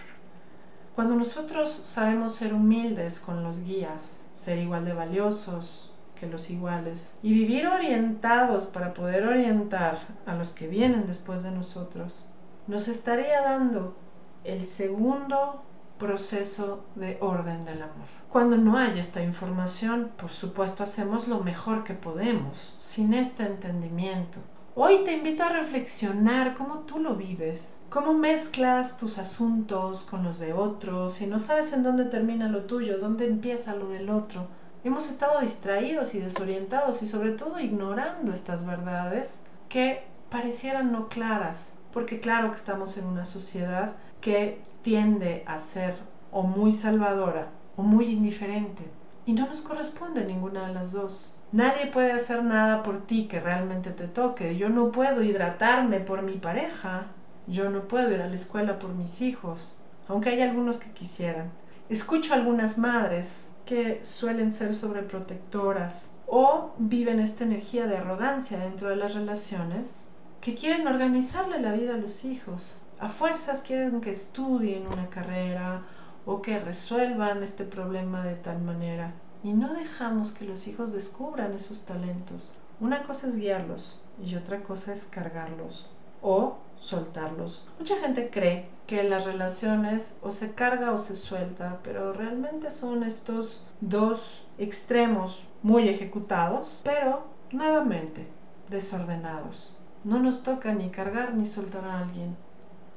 Cuando 0.94 1.14
nosotros 1.14 1.70
sabemos 1.70 2.34
ser 2.34 2.54
humildes 2.54 3.18
con 3.18 3.42
los 3.42 3.60
guías, 3.60 4.28
ser 4.32 4.58
igual 4.58 4.84
de 4.84 4.92
valiosos, 4.92 5.92
los 6.26 6.50
iguales 6.50 7.14
y 7.22 7.32
vivir 7.32 7.66
orientados 7.66 8.66
para 8.66 8.94
poder 8.94 9.26
orientar 9.26 9.98
a 10.26 10.34
los 10.34 10.52
que 10.52 10.68
vienen 10.68 11.06
después 11.06 11.42
de 11.42 11.50
nosotros, 11.50 12.30
nos 12.66 12.88
estaría 12.88 13.42
dando 13.42 13.96
el 14.44 14.64
segundo 14.66 15.62
proceso 16.02 16.84
de 16.96 17.16
orden 17.20 17.64
del 17.64 17.82
amor. 17.82 18.08
Cuando 18.28 18.56
no 18.56 18.76
hay 18.76 18.98
esta 18.98 19.22
información, 19.22 20.10
por 20.18 20.30
supuesto 20.30 20.82
hacemos 20.82 21.28
lo 21.28 21.38
mejor 21.38 21.84
que 21.84 21.94
podemos, 21.94 22.74
sin 22.78 23.14
este 23.14 23.44
entendimiento. 23.44 24.40
Hoy 24.74 25.04
te 25.04 25.14
invito 25.14 25.44
a 25.44 25.50
reflexionar 25.50 26.54
cómo 26.54 26.80
tú 26.80 26.98
lo 26.98 27.14
vives, 27.14 27.78
cómo 27.88 28.14
mezclas 28.14 28.96
tus 28.96 29.18
asuntos 29.18 30.02
con 30.02 30.24
los 30.24 30.40
de 30.40 30.52
otros 30.52 31.20
y 31.20 31.26
no 31.26 31.38
sabes 31.38 31.72
en 31.72 31.84
dónde 31.84 32.06
termina 32.06 32.48
lo 32.48 32.64
tuyo, 32.64 32.98
dónde 32.98 33.26
empieza 33.26 33.76
lo 33.76 33.88
del 33.88 34.10
otro 34.10 34.48
Hemos 34.84 35.08
estado 35.08 35.40
distraídos 35.40 36.12
y 36.16 36.18
desorientados 36.18 37.02
y 37.02 37.06
sobre 37.06 37.30
todo 37.30 37.60
ignorando 37.60 38.32
estas 38.32 38.66
verdades 38.66 39.38
que 39.68 40.02
parecieran 40.28 40.90
no 40.90 41.08
claras 41.08 41.72
porque 41.92 42.18
claro 42.18 42.50
que 42.50 42.56
estamos 42.56 42.96
en 42.96 43.04
una 43.04 43.24
sociedad 43.24 43.92
que 44.20 44.60
tiende 44.82 45.44
a 45.46 45.58
ser 45.58 45.94
o 46.30 46.42
muy 46.42 46.72
salvadora 46.72 47.48
o 47.76 47.82
muy 47.82 48.06
indiferente 48.06 48.84
y 49.24 49.32
no 49.32 49.46
nos 49.46 49.60
corresponde 49.60 50.24
ninguna 50.24 50.66
de 50.66 50.74
las 50.74 50.92
dos. 50.92 51.34
Nadie 51.52 51.86
puede 51.86 52.12
hacer 52.12 52.42
nada 52.42 52.82
por 52.82 53.06
ti 53.06 53.28
que 53.28 53.40
realmente 53.40 53.90
te 53.90 54.08
toque. 54.08 54.56
Yo 54.56 54.68
no 54.68 54.90
puedo 54.90 55.22
hidratarme 55.22 56.00
por 56.00 56.22
mi 56.22 56.34
pareja. 56.34 57.06
Yo 57.46 57.70
no 57.70 57.88
puedo 57.88 58.10
ir 58.10 58.22
a 58.22 58.28
la 58.28 58.34
escuela 58.34 58.78
por 58.78 58.94
mis 58.94 59.20
hijos, 59.20 59.76
aunque 60.08 60.30
hay 60.30 60.40
algunos 60.40 60.78
que 60.78 60.90
quisieran. 60.92 61.50
Escucho 61.88 62.32
a 62.32 62.36
algunas 62.36 62.78
madres 62.78 63.48
que 63.66 64.02
suelen 64.02 64.52
ser 64.52 64.74
sobreprotectoras 64.74 66.10
o 66.26 66.70
viven 66.78 67.20
esta 67.20 67.44
energía 67.44 67.86
de 67.86 67.98
arrogancia 67.98 68.58
dentro 68.58 68.88
de 68.88 68.96
las 68.96 69.14
relaciones 69.14 70.06
que 70.40 70.54
quieren 70.54 70.86
organizarle 70.86 71.60
la 71.60 71.72
vida 71.72 71.94
a 71.94 71.98
los 71.98 72.24
hijos. 72.24 72.81
A 73.02 73.08
fuerzas 73.08 73.62
quieren 73.62 74.00
que 74.00 74.10
estudien 74.10 74.86
una 74.86 75.08
carrera 75.08 75.82
o 76.24 76.40
que 76.40 76.60
resuelvan 76.60 77.42
este 77.42 77.64
problema 77.64 78.22
de 78.22 78.36
tal 78.36 78.62
manera 78.62 79.12
y 79.42 79.54
no 79.54 79.74
dejamos 79.74 80.30
que 80.30 80.44
los 80.44 80.68
hijos 80.68 80.92
descubran 80.92 81.52
esos 81.52 81.84
talentos. 81.84 82.54
Una 82.78 83.02
cosa 83.02 83.26
es 83.26 83.34
guiarlos 83.34 84.00
y 84.24 84.36
otra 84.36 84.60
cosa 84.60 84.92
es 84.92 85.02
cargarlos 85.02 85.90
o 86.22 86.58
soltarlos. 86.76 87.66
Mucha 87.76 87.96
gente 87.96 88.30
cree 88.30 88.68
que 88.86 89.02
las 89.02 89.24
relaciones 89.24 90.16
o 90.22 90.30
se 90.30 90.52
carga 90.52 90.92
o 90.92 90.96
se 90.96 91.16
suelta, 91.16 91.80
pero 91.82 92.12
realmente 92.12 92.70
son 92.70 93.02
estos 93.02 93.66
dos 93.80 94.46
extremos 94.58 95.48
muy 95.64 95.88
ejecutados, 95.88 96.80
pero 96.84 97.24
nuevamente 97.50 98.28
desordenados. 98.70 99.76
No 100.04 100.20
nos 100.20 100.44
toca 100.44 100.72
ni 100.72 100.90
cargar 100.90 101.34
ni 101.34 101.46
soltar 101.46 101.84
a 101.84 101.98
alguien, 101.98 102.36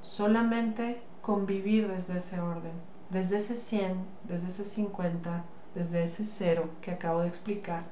solamente 0.05 1.01
convivir 1.21 1.87
desde 1.87 2.17
ese 2.17 2.39
orden, 2.39 2.73
desde 3.09 3.37
ese 3.37 3.55
100, 3.55 4.05
desde 4.23 4.47
ese 4.49 4.63
50, 4.63 5.43
desde 5.73 6.03
ese 6.03 6.23
cero 6.23 6.69
que 6.81 6.91
acabo 6.91 7.21
de 7.21 7.27
explicar 7.27 7.83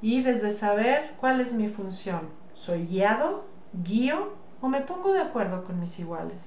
y 0.00 0.22
desde 0.22 0.50
saber 0.50 1.14
cuál 1.18 1.40
es 1.40 1.52
mi 1.52 1.68
función. 1.68 2.28
¿Soy 2.52 2.86
guiado, 2.86 3.46
guío 3.72 4.34
o 4.60 4.68
me 4.68 4.82
pongo 4.82 5.12
de 5.12 5.20
acuerdo 5.20 5.64
con 5.64 5.80
mis 5.80 5.98
iguales? 5.98 6.38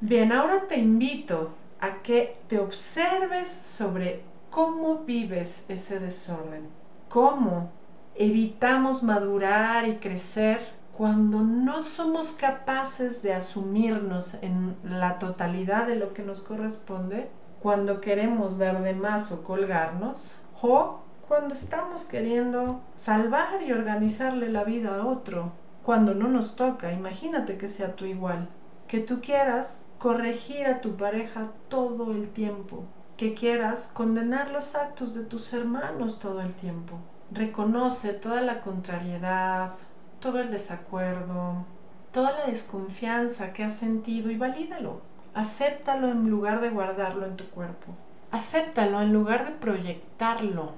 Bien, 0.00 0.32
ahora 0.32 0.68
te 0.68 0.76
invito 0.76 1.50
a 1.80 2.02
que 2.02 2.36
te 2.48 2.60
observes 2.60 3.48
sobre 3.48 4.22
cómo 4.50 5.00
vives 5.00 5.64
ese 5.68 5.98
desorden, 5.98 6.68
cómo 7.08 7.70
evitamos 8.14 9.02
madurar 9.02 9.88
y 9.88 9.96
crecer 9.96 10.77
cuando 10.98 11.42
no 11.42 11.84
somos 11.84 12.32
capaces 12.32 13.22
de 13.22 13.32
asumirnos 13.32 14.34
en 14.42 14.76
la 14.82 15.20
totalidad 15.20 15.86
de 15.86 15.94
lo 15.94 16.12
que 16.12 16.24
nos 16.24 16.40
corresponde 16.40 17.30
cuando 17.62 18.00
queremos 18.00 18.58
dar 18.58 18.82
de 18.82 18.94
más 18.94 19.30
o 19.30 19.44
colgarnos, 19.44 20.34
o 20.60 20.98
cuando 21.28 21.54
estamos 21.54 22.04
queriendo 22.04 22.80
salvar 22.96 23.62
y 23.62 23.70
organizarle 23.70 24.48
la 24.48 24.64
vida 24.64 24.96
a 24.96 25.06
otro, 25.06 25.52
cuando 25.84 26.14
no 26.14 26.26
nos 26.26 26.56
toca, 26.56 26.92
imagínate 26.92 27.58
que 27.58 27.68
sea 27.68 27.94
tú 27.94 28.04
igual, 28.04 28.48
que 28.88 28.98
tú 28.98 29.20
quieras 29.20 29.84
corregir 29.98 30.66
a 30.66 30.80
tu 30.80 30.96
pareja 30.96 31.52
todo 31.68 32.10
el 32.10 32.28
tiempo, 32.30 32.82
que 33.16 33.34
quieras 33.34 33.88
condenar 33.92 34.50
los 34.50 34.74
actos 34.74 35.14
de 35.14 35.22
tus 35.22 35.52
hermanos 35.52 36.18
todo 36.18 36.40
el 36.40 36.54
tiempo. 36.54 36.98
Reconoce 37.30 38.14
toda 38.14 38.40
la 38.40 38.62
contrariedad, 38.62 39.74
todo 40.20 40.40
el 40.40 40.50
desacuerdo, 40.50 41.64
toda 42.12 42.32
la 42.32 42.46
desconfianza 42.46 43.52
que 43.52 43.64
has 43.64 43.76
sentido 43.76 44.30
y 44.30 44.36
valídalo. 44.36 45.00
Acéptalo 45.34 46.10
en 46.10 46.28
lugar 46.28 46.60
de 46.60 46.70
guardarlo 46.70 47.26
en 47.26 47.36
tu 47.36 47.48
cuerpo. 47.50 47.94
Acéptalo 48.30 49.00
en 49.00 49.12
lugar 49.12 49.46
de 49.46 49.52
proyectarlo 49.52 50.72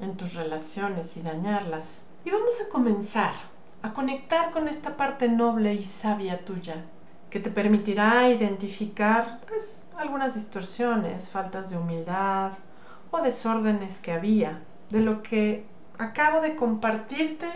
en 0.00 0.16
tus 0.16 0.34
relaciones 0.34 1.16
y 1.16 1.22
dañarlas. 1.22 2.02
Y 2.24 2.30
vamos 2.30 2.60
a 2.60 2.68
comenzar 2.68 3.34
a 3.82 3.92
conectar 3.92 4.50
con 4.50 4.68
esta 4.68 4.96
parte 4.96 5.28
noble 5.28 5.74
y 5.74 5.84
sabia 5.84 6.44
tuya, 6.44 6.84
que 7.30 7.40
te 7.40 7.50
permitirá 7.50 8.28
identificar 8.28 9.40
pues, 9.46 9.84
algunas 9.96 10.34
distorsiones, 10.34 11.30
faltas 11.30 11.70
de 11.70 11.76
humildad 11.76 12.52
o 13.10 13.20
desórdenes 13.20 14.00
que 14.00 14.12
había. 14.12 14.60
De 14.90 15.00
lo 15.00 15.22
que 15.22 15.66
acabo 15.98 16.40
de 16.40 16.56
compartirte, 16.56 17.48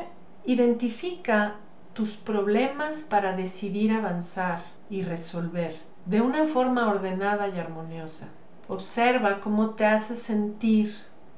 identifica 0.45 1.57
tus 1.93 2.17
problemas 2.17 3.03
para 3.03 3.37
decidir 3.37 3.93
avanzar 3.93 4.63
y 4.91 5.03
resolver 5.03 5.77
de 6.07 6.21
una 6.21 6.47
forma 6.47 6.89
ordenada 6.89 7.49
y 7.49 7.59
armoniosa. 7.59 8.29
Observa 8.69 9.41
cómo 9.41 9.71
te 9.71 9.87
hace 9.87 10.17
sentir 10.17 10.95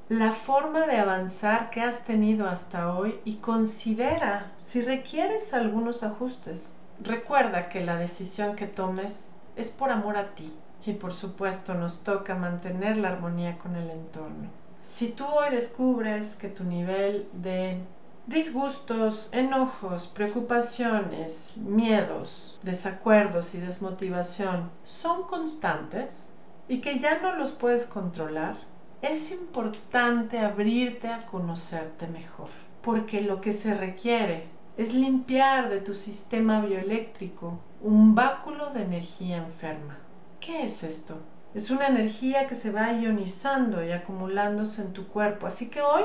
la 0.09 0.33
forma 0.33 0.87
de 0.87 0.99
avanzar 0.99 1.71
que 1.71 1.81
has 1.81 2.05
tenido 2.05 2.49
hasta 2.49 2.95
hoy 2.95 3.19
y 3.25 3.37
considera 3.37 4.53
si 4.62 4.83
requieres 4.83 5.55
algunos 5.55 6.03
ajustes. 6.03 6.75
Recuerda 7.03 7.69
que 7.69 7.85
la 7.85 7.97
decisión 7.97 8.55
que 8.55 8.67
tomes 8.67 9.27
es 9.57 9.71
por 9.71 9.90
amor 9.90 10.17
a 10.17 10.35
ti 10.35 10.53
y 10.87 10.93
por 10.93 11.12
supuesto 11.12 11.75
nos 11.75 12.05
toca 12.05 12.35
mantener 12.35 12.97
la 12.99 13.09
armonía 13.09 13.59
con 13.59 13.77
el 13.77 13.90
entorno. 13.90 14.51
Si 14.85 15.09
tú 15.09 15.25
hoy 15.25 15.51
descubres 15.51 16.35
que 16.35 16.49
tu 16.49 16.64
nivel 16.64 17.27
de 17.33 17.79
disgustos, 18.26 19.28
enojos, 19.32 20.08
preocupaciones, 20.08 21.54
miedos, 21.56 22.58
desacuerdos 22.62 23.54
y 23.54 23.58
desmotivación 23.58 24.70
son 24.82 25.24
constantes 25.24 26.24
y 26.66 26.80
que 26.80 26.98
ya 26.98 27.20
no 27.20 27.34
los 27.37 27.52
puedes 27.52 27.84
controlar, 27.84 28.56
es 29.02 29.30
importante 29.30 30.38
abrirte 30.38 31.08
a 31.08 31.26
conocerte 31.26 32.06
mejor, 32.06 32.48
porque 32.80 33.20
lo 33.20 33.42
que 33.42 33.52
se 33.52 33.74
requiere 33.74 34.48
es 34.78 34.94
limpiar 34.94 35.68
de 35.68 35.80
tu 35.80 35.94
sistema 35.94 36.64
bioeléctrico 36.64 37.58
un 37.82 38.14
báculo 38.14 38.70
de 38.70 38.82
energía 38.82 39.37
enferma. 39.37 39.98
¿Qué 40.40 40.64
es 40.64 40.82
esto? 40.82 41.18
Es 41.54 41.70
una 41.70 41.87
energía 41.87 42.46
que 42.46 42.54
se 42.54 42.70
va 42.70 42.92
ionizando 42.92 43.84
y 43.84 43.92
acumulándose 43.92 44.80
en 44.80 44.94
tu 44.94 45.06
cuerpo, 45.06 45.46
así 45.46 45.68
que 45.68 45.82
hoy 45.82 46.04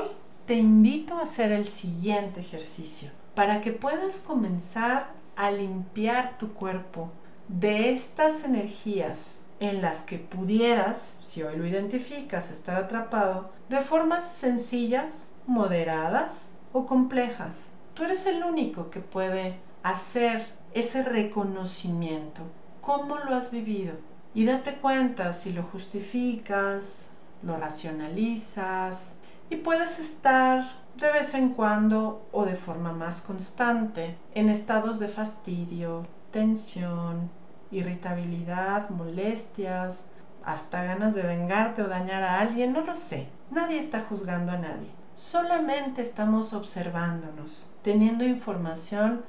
te 0.50 0.56
invito 0.56 1.16
a 1.16 1.22
hacer 1.22 1.52
el 1.52 1.64
siguiente 1.64 2.40
ejercicio 2.40 3.12
para 3.36 3.60
que 3.60 3.70
puedas 3.70 4.18
comenzar 4.18 5.12
a 5.36 5.52
limpiar 5.52 6.38
tu 6.38 6.54
cuerpo 6.54 7.12
de 7.46 7.92
estas 7.92 8.42
energías 8.42 9.38
en 9.60 9.80
las 9.80 10.02
que 10.02 10.18
pudieras, 10.18 11.20
si 11.22 11.44
hoy 11.44 11.56
lo 11.56 11.64
identificas, 11.68 12.50
estar 12.50 12.74
atrapado 12.82 13.52
de 13.68 13.80
formas 13.80 14.28
sencillas, 14.28 15.30
moderadas 15.46 16.50
o 16.72 16.84
complejas. 16.84 17.54
Tú 17.94 18.02
eres 18.02 18.26
el 18.26 18.42
único 18.42 18.90
que 18.90 18.98
puede 18.98 19.54
hacer 19.84 20.46
ese 20.74 21.04
reconocimiento. 21.04 22.42
¿Cómo 22.80 23.18
lo 23.18 23.36
has 23.36 23.52
vivido? 23.52 23.92
Y 24.34 24.46
date 24.46 24.74
cuenta 24.78 25.32
si 25.32 25.52
lo 25.52 25.62
justificas, 25.62 27.08
lo 27.44 27.56
racionalizas, 27.56 29.14
y 29.50 29.56
puedes 29.56 29.98
estar 29.98 30.64
de 30.96 31.12
vez 31.12 31.34
en 31.34 31.50
cuando 31.50 32.26
o 32.32 32.44
de 32.44 32.54
forma 32.54 32.92
más 32.92 33.20
constante 33.20 34.16
en 34.34 34.48
estados 34.48 34.98
de 34.98 35.08
fastidio, 35.08 36.06
tensión, 36.30 37.30
irritabilidad, 37.70 38.90
molestias, 38.90 40.06
hasta 40.44 40.84
ganas 40.84 41.14
de 41.14 41.22
vengarte 41.22 41.82
o 41.82 41.88
dañar 41.88 42.22
a 42.22 42.40
alguien, 42.40 42.72
no 42.72 42.80
lo 42.80 42.94
sé. 42.94 43.28
Nadie 43.50 43.78
está 43.78 44.00
juzgando 44.08 44.52
a 44.52 44.58
nadie. 44.58 44.88
Solamente 45.14 46.00
estamos 46.00 46.54
observándonos, 46.54 47.68
teniendo 47.82 48.24
información 48.24 49.22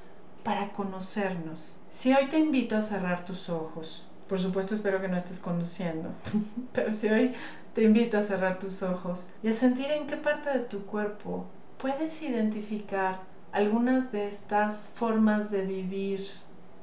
para 0.44 0.72
conocernos. 0.72 1.76
Si 1.92 2.14
hoy 2.14 2.28
te 2.28 2.40
invito 2.40 2.78
a 2.78 2.82
cerrar 2.82 3.26
tus 3.26 3.50
ojos, 3.50 4.08
por 4.30 4.40
supuesto 4.40 4.74
espero 4.74 5.02
que 5.02 5.10
no 5.10 5.18
estés 5.18 5.40
conduciendo, 5.40 6.10
pero 6.74 6.94
si 6.94 7.10
hoy 7.10 7.36
te 7.74 7.84
invito 7.84 8.18
a 8.18 8.22
cerrar 8.22 8.60
tus 8.60 8.84
ojos 8.84 9.28
y 9.42 9.48
a 9.48 9.54
sentir 9.54 9.92
en 9.92 10.08
qué 10.08 10.18
parte 10.18 10.50
de 10.50 10.60
tu 10.60 10.86
cuerpo 10.86 11.46
puedes 11.78 12.22
identificar 12.22 13.20
algunas 13.52 14.12
de 14.12 14.28
estas 14.28 14.92
formas 14.96 15.52
de 15.52 15.66
vivir 15.66 16.28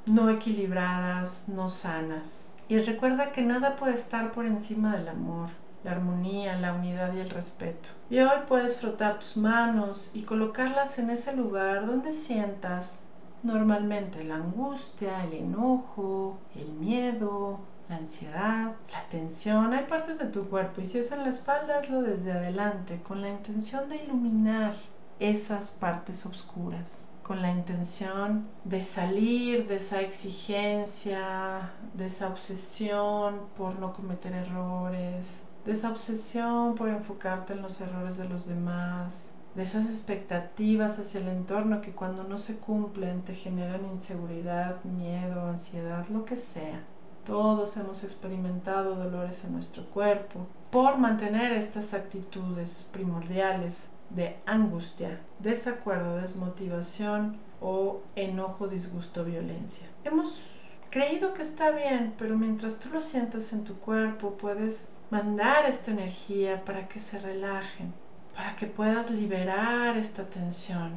no 0.06 0.30
equilibradas, 0.30 1.48
no 1.48 1.68
sanas. 1.68 2.52
Y 2.68 2.78
recuerda 2.80 3.32
que 3.32 3.42
nada 3.42 3.76
puede 3.76 3.94
estar 3.94 4.32
por 4.32 4.46
encima 4.46 4.96
del 4.96 5.08
amor, 5.08 5.50
la 5.84 5.92
armonía, 5.92 6.56
la 6.56 6.74
unidad 6.74 7.14
y 7.14 7.20
el 7.20 7.30
respeto. 7.30 7.88
Y 8.10 8.20
hoy 8.20 8.40
puedes 8.48 8.80
frotar 8.80 9.18
tus 9.18 9.36
manos 9.36 10.10
y 10.14 10.22
colocarlas 10.22 10.98
en 10.98 11.10
ese 11.10 11.34
lugar 11.34 11.86
donde 11.86 12.12
sientas 12.12 13.00
normalmente 13.42 14.24
la 14.24 14.36
angustia, 14.36 15.24
el 15.24 15.34
enojo, 15.34 16.38
el 16.54 16.72
miedo, 16.72 17.60
la 17.88 17.96
ansiedad, 17.96 18.76
la 18.92 19.08
tensión, 19.10 19.72
hay 19.72 19.84
partes 19.84 20.18
de 20.18 20.26
tu 20.26 20.48
cuerpo 20.48 20.80
y 20.80 20.84
si 20.84 20.98
es 20.98 21.10
en 21.10 21.22
la 21.22 21.30
espalda, 21.30 21.78
hazlo 21.78 22.02
desde 22.02 22.32
adelante 22.32 23.00
con 23.02 23.22
la 23.22 23.28
intención 23.28 23.88
de 23.88 23.96
iluminar 23.96 24.74
esas 25.18 25.70
partes 25.70 26.26
oscuras 26.26 27.08
con 27.28 27.42
la 27.42 27.50
intención 27.50 28.48
de 28.64 28.80
salir 28.80 29.68
de 29.68 29.76
esa 29.76 30.00
exigencia, 30.00 31.72
de 31.92 32.06
esa 32.06 32.28
obsesión 32.28 33.40
por 33.54 33.78
no 33.78 33.92
cometer 33.92 34.32
errores, 34.32 35.42
de 35.66 35.72
esa 35.72 35.90
obsesión 35.90 36.74
por 36.74 36.88
enfocarte 36.88 37.52
en 37.52 37.60
los 37.60 37.82
errores 37.82 38.16
de 38.16 38.26
los 38.26 38.46
demás, 38.46 39.34
de 39.54 39.62
esas 39.62 39.90
expectativas 39.90 40.98
hacia 40.98 41.20
el 41.20 41.28
entorno 41.28 41.82
que 41.82 41.92
cuando 41.92 42.24
no 42.24 42.38
se 42.38 42.56
cumplen 42.56 43.20
te 43.20 43.34
generan 43.34 43.84
inseguridad, 43.84 44.82
miedo, 44.84 45.48
ansiedad, 45.48 46.06
lo 46.08 46.24
que 46.24 46.38
sea. 46.38 46.80
Todos 47.28 47.76
hemos 47.76 48.04
experimentado 48.04 48.94
dolores 48.94 49.44
en 49.44 49.52
nuestro 49.52 49.84
cuerpo 49.84 50.46
por 50.70 50.96
mantener 50.96 51.52
estas 51.52 51.92
actitudes 51.92 52.88
primordiales 52.90 53.76
de 54.08 54.38
angustia, 54.46 55.20
desacuerdo, 55.38 56.16
desmotivación 56.16 57.36
o 57.60 58.00
enojo, 58.16 58.66
disgusto, 58.66 59.26
violencia. 59.26 59.86
Hemos 60.04 60.40
creído 60.88 61.34
que 61.34 61.42
está 61.42 61.70
bien, 61.70 62.14
pero 62.16 62.34
mientras 62.38 62.78
tú 62.78 62.88
lo 62.88 63.02
sientas 63.02 63.52
en 63.52 63.64
tu 63.64 63.74
cuerpo, 63.74 64.38
puedes 64.38 64.88
mandar 65.10 65.66
esta 65.66 65.90
energía 65.90 66.64
para 66.64 66.88
que 66.88 66.98
se 66.98 67.18
relajen, 67.18 67.92
para 68.34 68.56
que 68.56 68.66
puedas 68.66 69.10
liberar 69.10 69.98
esta 69.98 70.24
tensión 70.24 70.92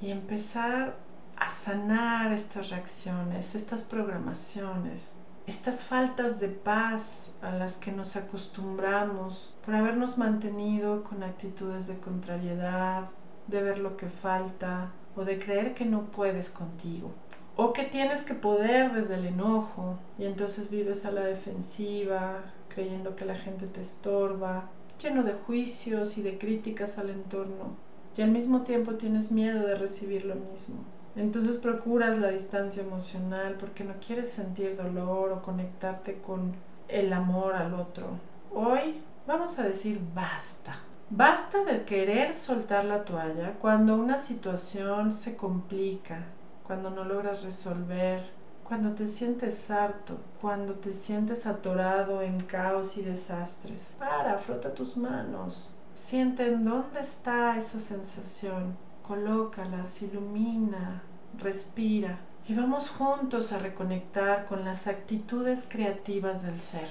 y 0.00 0.10
empezar 0.10 0.96
a 1.36 1.50
sanar 1.50 2.32
estas 2.32 2.70
reacciones, 2.70 3.54
estas 3.54 3.82
programaciones, 3.82 5.14
estas 5.46 5.84
faltas 5.84 6.40
de 6.40 6.48
paz 6.48 7.32
a 7.40 7.52
las 7.52 7.76
que 7.76 7.92
nos 7.92 8.16
acostumbramos 8.16 9.54
por 9.64 9.74
habernos 9.74 10.18
mantenido 10.18 11.04
con 11.04 11.22
actitudes 11.22 11.86
de 11.86 11.98
contrariedad, 11.98 13.08
de 13.46 13.62
ver 13.62 13.78
lo 13.78 13.96
que 13.96 14.08
falta 14.08 14.90
o 15.14 15.24
de 15.24 15.38
creer 15.38 15.74
que 15.74 15.84
no 15.84 16.06
puedes 16.06 16.50
contigo 16.50 17.12
o 17.56 17.72
que 17.72 17.84
tienes 17.84 18.22
que 18.22 18.34
poder 18.34 18.92
desde 18.92 19.14
el 19.14 19.26
enojo 19.26 19.98
y 20.18 20.26
entonces 20.26 20.70
vives 20.70 21.06
a 21.06 21.10
la 21.10 21.22
defensiva, 21.22 22.42
creyendo 22.68 23.16
que 23.16 23.24
la 23.24 23.34
gente 23.34 23.66
te 23.66 23.80
estorba, 23.80 24.68
lleno 25.00 25.22
de 25.22 25.32
juicios 25.32 26.18
y 26.18 26.22
de 26.22 26.38
críticas 26.38 26.98
al 26.98 27.08
entorno 27.08 27.76
y 28.16 28.22
al 28.22 28.30
mismo 28.30 28.62
tiempo 28.62 28.94
tienes 28.94 29.30
miedo 29.30 29.66
de 29.66 29.74
recibir 29.74 30.26
lo 30.26 30.34
mismo. 30.34 30.84
Entonces 31.16 31.56
procuras 31.56 32.18
la 32.18 32.28
distancia 32.28 32.82
emocional 32.82 33.56
porque 33.58 33.84
no 33.84 33.94
quieres 34.06 34.28
sentir 34.28 34.76
dolor 34.76 35.32
o 35.32 35.42
conectarte 35.42 36.20
con 36.20 36.54
el 36.88 37.12
amor 37.12 37.54
al 37.54 37.72
otro. 37.72 38.18
Hoy 38.54 39.00
vamos 39.26 39.58
a 39.58 39.62
decir 39.62 39.98
basta. 40.14 40.76
Basta 41.08 41.64
de 41.64 41.84
querer 41.84 42.34
soltar 42.34 42.84
la 42.84 43.04
toalla 43.04 43.54
cuando 43.60 43.96
una 43.96 44.18
situación 44.18 45.12
se 45.12 45.36
complica, 45.36 46.24
cuando 46.66 46.90
no 46.90 47.04
logras 47.04 47.42
resolver, 47.42 48.22
cuando 48.64 48.90
te 48.92 49.06
sientes 49.06 49.70
harto, 49.70 50.18
cuando 50.40 50.74
te 50.74 50.92
sientes 50.92 51.46
atorado 51.46 52.20
en 52.20 52.42
caos 52.42 52.98
y 52.98 53.02
desastres. 53.02 53.80
Para, 53.98 54.36
frota 54.38 54.74
tus 54.74 54.96
manos. 54.96 55.74
Siente 55.94 56.46
en 56.46 56.64
dónde 56.64 57.00
está 57.00 57.56
esa 57.56 57.80
sensación 57.80 58.76
colócalas, 59.06 60.02
ilumina, 60.02 61.02
respira 61.38 62.18
y 62.48 62.54
vamos 62.54 62.90
juntos 62.90 63.52
a 63.52 63.58
reconectar 63.58 64.46
con 64.46 64.64
las 64.64 64.86
actitudes 64.86 65.64
creativas 65.68 66.42
del 66.42 66.60
ser. 66.60 66.88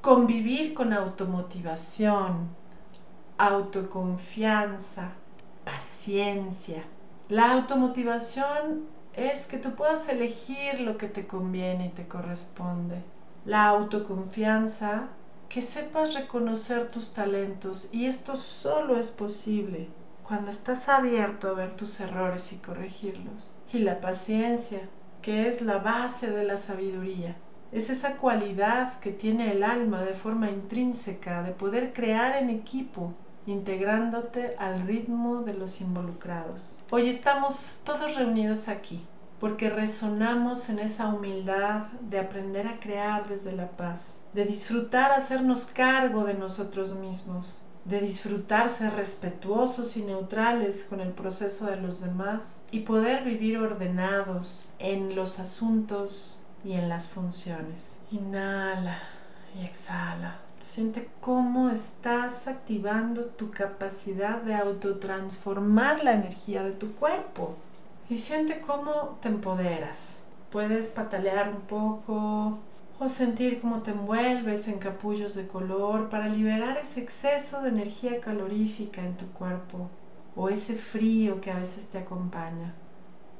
Convivir 0.00 0.74
con 0.74 0.92
automotivación, 0.92 2.48
autoconfianza, 3.38 5.12
paciencia. 5.64 6.84
La 7.28 7.52
automotivación 7.52 8.86
es 9.14 9.46
que 9.46 9.58
tú 9.58 9.74
puedas 9.74 10.08
elegir 10.08 10.80
lo 10.80 10.98
que 10.98 11.08
te 11.08 11.26
conviene 11.26 11.86
y 11.86 11.90
te 11.90 12.06
corresponde. 12.06 13.02
La 13.44 13.68
autoconfianza, 13.68 15.08
que 15.48 15.62
sepas 15.62 16.14
reconocer 16.14 16.90
tus 16.90 17.12
talentos 17.12 17.88
y 17.92 18.06
esto 18.06 18.34
solo 18.34 18.98
es 18.98 19.10
posible 19.10 19.88
cuando 20.26 20.50
estás 20.50 20.88
abierto 20.88 21.48
a 21.48 21.52
ver 21.52 21.76
tus 21.76 22.00
errores 22.00 22.52
y 22.52 22.56
corregirlos. 22.56 23.54
Y 23.72 23.80
la 23.80 24.00
paciencia, 24.00 24.88
que 25.20 25.48
es 25.48 25.60
la 25.62 25.78
base 25.78 26.30
de 26.30 26.44
la 26.44 26.56
sabiduría. 26.56 27.36
Es 27.72 27.90
esa 27.90 28.16
cualidad 28.16 28.98
que 29.00 29.10
tiene 29.10 29.52
el 29.52 29.62
alma 29.62 30.02
de 30.02 30.14
forma 30.14 30.50
intrínseca 30.50 31.42
de 31.42 31.52
poder 31.52 31.92
crear 31.92 32.36
en 32.36 32.48
equipo, 32.48 33.12
integrándote 33.46 34.56
al 34.58 34.86
ritmo 34.86 35.42
de 35.42 35.54
los 35.54 35.80
involucrados. 35.80 36.78
Hoy 36.90 37.08
estamos 37.08 37.80
todos 37.84 38.16
reunidos 38.16 38.68
aquí 38.68 39.04
porque 39.40 39.68
resonamos 39.68 40.70
en 40.70 40.78
esa 40.78 41.08
humildad 41.08 41.88
de 42.00 42.18
aprender 42.18 42.66
a 42.66 42.78
crear 42.78 43.28
desde 43.28 43.52
la 43.52 43.68
paz, 43.68 44.16
de 44.32 44.46
disfrutar 44.46 45.12
hacernos 45.12 45.66
cargo 45.66 46.24
de 46.24 46.34
nosotros 46.34 46.94
mismos, 46.94 47.60
de 47.84 48.00
disfrutar 48.00 48.70
ser 48.70 48.94
respetuosos 48.94 49.96
y 49.96 50.02
neutrales 50.02 50.86
con 50.88 51.00
el 51.00 51.12
proceso 51.12 51.66
de 51.66 51.76
los 51.76 52.00
demás 52.00 52.58
y 52.70 52.80
poder 52.80 53.24
vivir 53.24 53.58
ordenados 53.58 54.70
en 54.78 55.14
los 55.14 55.38
asuntos 55.38 56.40
y 56.64 56.72
en 56.72 56.88
las 56.88 57.06
funciones. 57.06 57.96
Inhala 58.10 58.98
y 59.58 59.64
exhala. 59.64 60.38
Siente 60.60 61.08
cómo 61.20 61.70
estás 61.70 62.48
activando 62.48 63.26
tu 63.26 63.50
capacidad 63.50 64.40
de 64.40 64.54
autotransformar 64.54 66.02
la 66.02 66.14
energía 66.14 66.64
de 66.64 66.72
tu 66.72 66.94
cuerpo 66.94 67.54
y 68.08 68.18
siente 68.18 68.60
cómo 68.60 69.18
te 69.20 69.28
empoderas. 69.28 70.18
Puedes 70.50 70.88
patalear 70.88 71.50
un 71.50 71.60
poco, 71.62 72.58
sentir 73.08 73.60
cómo 73.60 73.82
te 73.82 73.90
envuelves 73.90 74.68
en 74.68 74.78
capullos 74.78 75.34
de 75.34 75.46
color 75.46 76.08
para 76.08 76.28
liberar 76.28 76.78
ese 76.78 77.00
exceso 77.00 77.62
de 77.62 77.68
energía 77.68 78.20
calorífica 78.20 79.02
en 79.02 79.16
tu 79.16 79.26
cuerpo 79.28 79.90
o 80.36 80.48
ese 80.48 80.74
frío 80.74 81.40
que 81.40 81.50
a 81.50 81.58
veces 81.58 81.86
te 81.86 81.98
acompaña. 81.98 82.74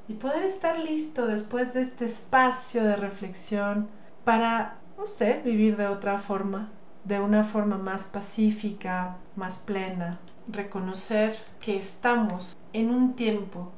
Y 0.07 0.13
poder 0.13 0.43
estar 0.43 0.79
listo 0.79 1.27
después 1.27 1.73
de 1.73 1.81
este 1.81 2.05
espacio 2.05 2.83
de 2.83 2.95
reflexión 2.95 3.87
para, 4.23 4.77
no 4.97 5.05
sé, 5.05 5.41
vivir 5.43 5.77
de 5.77 5.87
otra 5.87 6.19
forma, 6.19 6.69
de 7.03 7.19
una 7.19 7.43
forma 7.43 7.77
más 7.77 8.05
pacífica, 8.05 9.17
más 9.35 9.57
plena, 9.57 10.19
reconocer 10.47 11.35
que 11.59 11.77
estamos 11.77 12.57
en 12.73 12.89
un 12.89 13.15
tiempo 13.15 13.71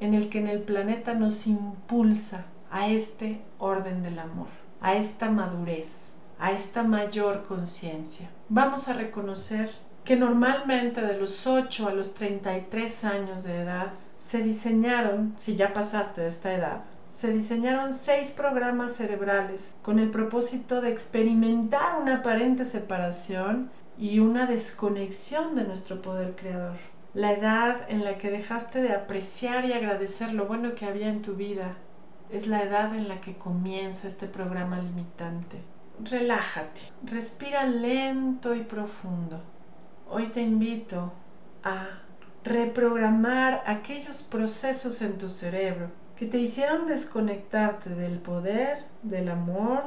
en 0.00 0.14
el 0.14 0.28
que 0.28 0.38
en 0.38 0.48
el 0.48 0.62
planeta 0.62 1.14
nos 1.14 1.46
impulsa 1.46 2.46
a 2.70 2.88
este 2.88 3.40
orden 3.58 4.02
del 4.02 4.18
amor 4.18 4.59
a 4.80 4.94
esta 4.94 5.30
madurez, 5.30 6.12
a 6.38 6.52
esta 6.52 6.82
mayor 6.82 7.44
conciencia. 7.44 8.30
Vamos 8.48 8.88
a 8.88 8.94
reconocer 8.94 9.70
que 10.04 10.16
normalmente 10.16 11.02
de 11.02 11.18
los 11.18 11.46
8 11.46 11.88
a 11.88 11.92
los 11.92 12.14
33 12.14 13.04
años 13.04 13.44
de 13.44 13.60
edad 13.60 13.92
se 14.18 14.42
diseñaron, 14.42 15.34
si 15.38 15.56
ya 15.56 15.72
pasaste 15.72 16.22
de 16.22 16.28
esta 16.28 16.54
edad, 16.54 16.82
se 17.14 17.32
diseñaron 17.32 17.92
seis 17.92 18.30
programas 18.30 18.96
cerebrales 18.96 19.74
con 19.82 19.98
el 19.98 20.10
propósito 20.10 20.80
de 20.80 20.90
experimentar 20.90 22.00
una 22.00 22.16
aparente 22.16 22.64
separación 22.64 23.70
y 23.98 24.20
una 24.20 24.46
desconexión 24.46 25.54
de 25.54 25.64
nuestro 25.64 26.00
poder 26.00 26.34
creador. 26.34 26.76
La 27.12 27.32
edad 27.32 27.82
en 27.88 28.04
la 28.04 28.16
que 28.16 28.30
dejaste 28.30 28.80
de 28.80 28.94
apreciar 28.94 29.66
y 29.66 29.72
agradecer 29.72 30.32
lo 30.32 30.46
bueno 30.46 30.74
que 30.74 30.86
había 30.86 31.08
en 31.08 31.20
tu 31.20 31.34
vida 31.34 31.76
es 32.32 32.46
la 32.46 32.62
edad 32.62 32.94
en 32.94 33.08
la 33.08 33.20
que 33.20 33.36
comienza 33.36 34.06
este 34.06 34.26
programa 34.26 34.78
limitante. 34.78 35.62
Relájate, 36.02 36.80
respira 37.04 37.66
lento 37.66 38.54
y 38.54 38.62
profundo. 38.62 39.40
Hoy 40.08 40.28
te 40.28 40.40
invito 40.40 41.12
a 41.62 41.86
reprogramar 42.44 43.62
aquellos 43.66 44.22
procesos 44.22 45.02
en 45.02 45.18
tu 45.18 45.28
cerebro 45.28 45.90
que 46.16 46.26
te 46.26 46.38
hicieron 46.38 46.86
desconectarte 46.86 47.90
del 47.90 48.18
poder, 48.18 48.84
del 49.02 49.28
amor, 49.28 49.84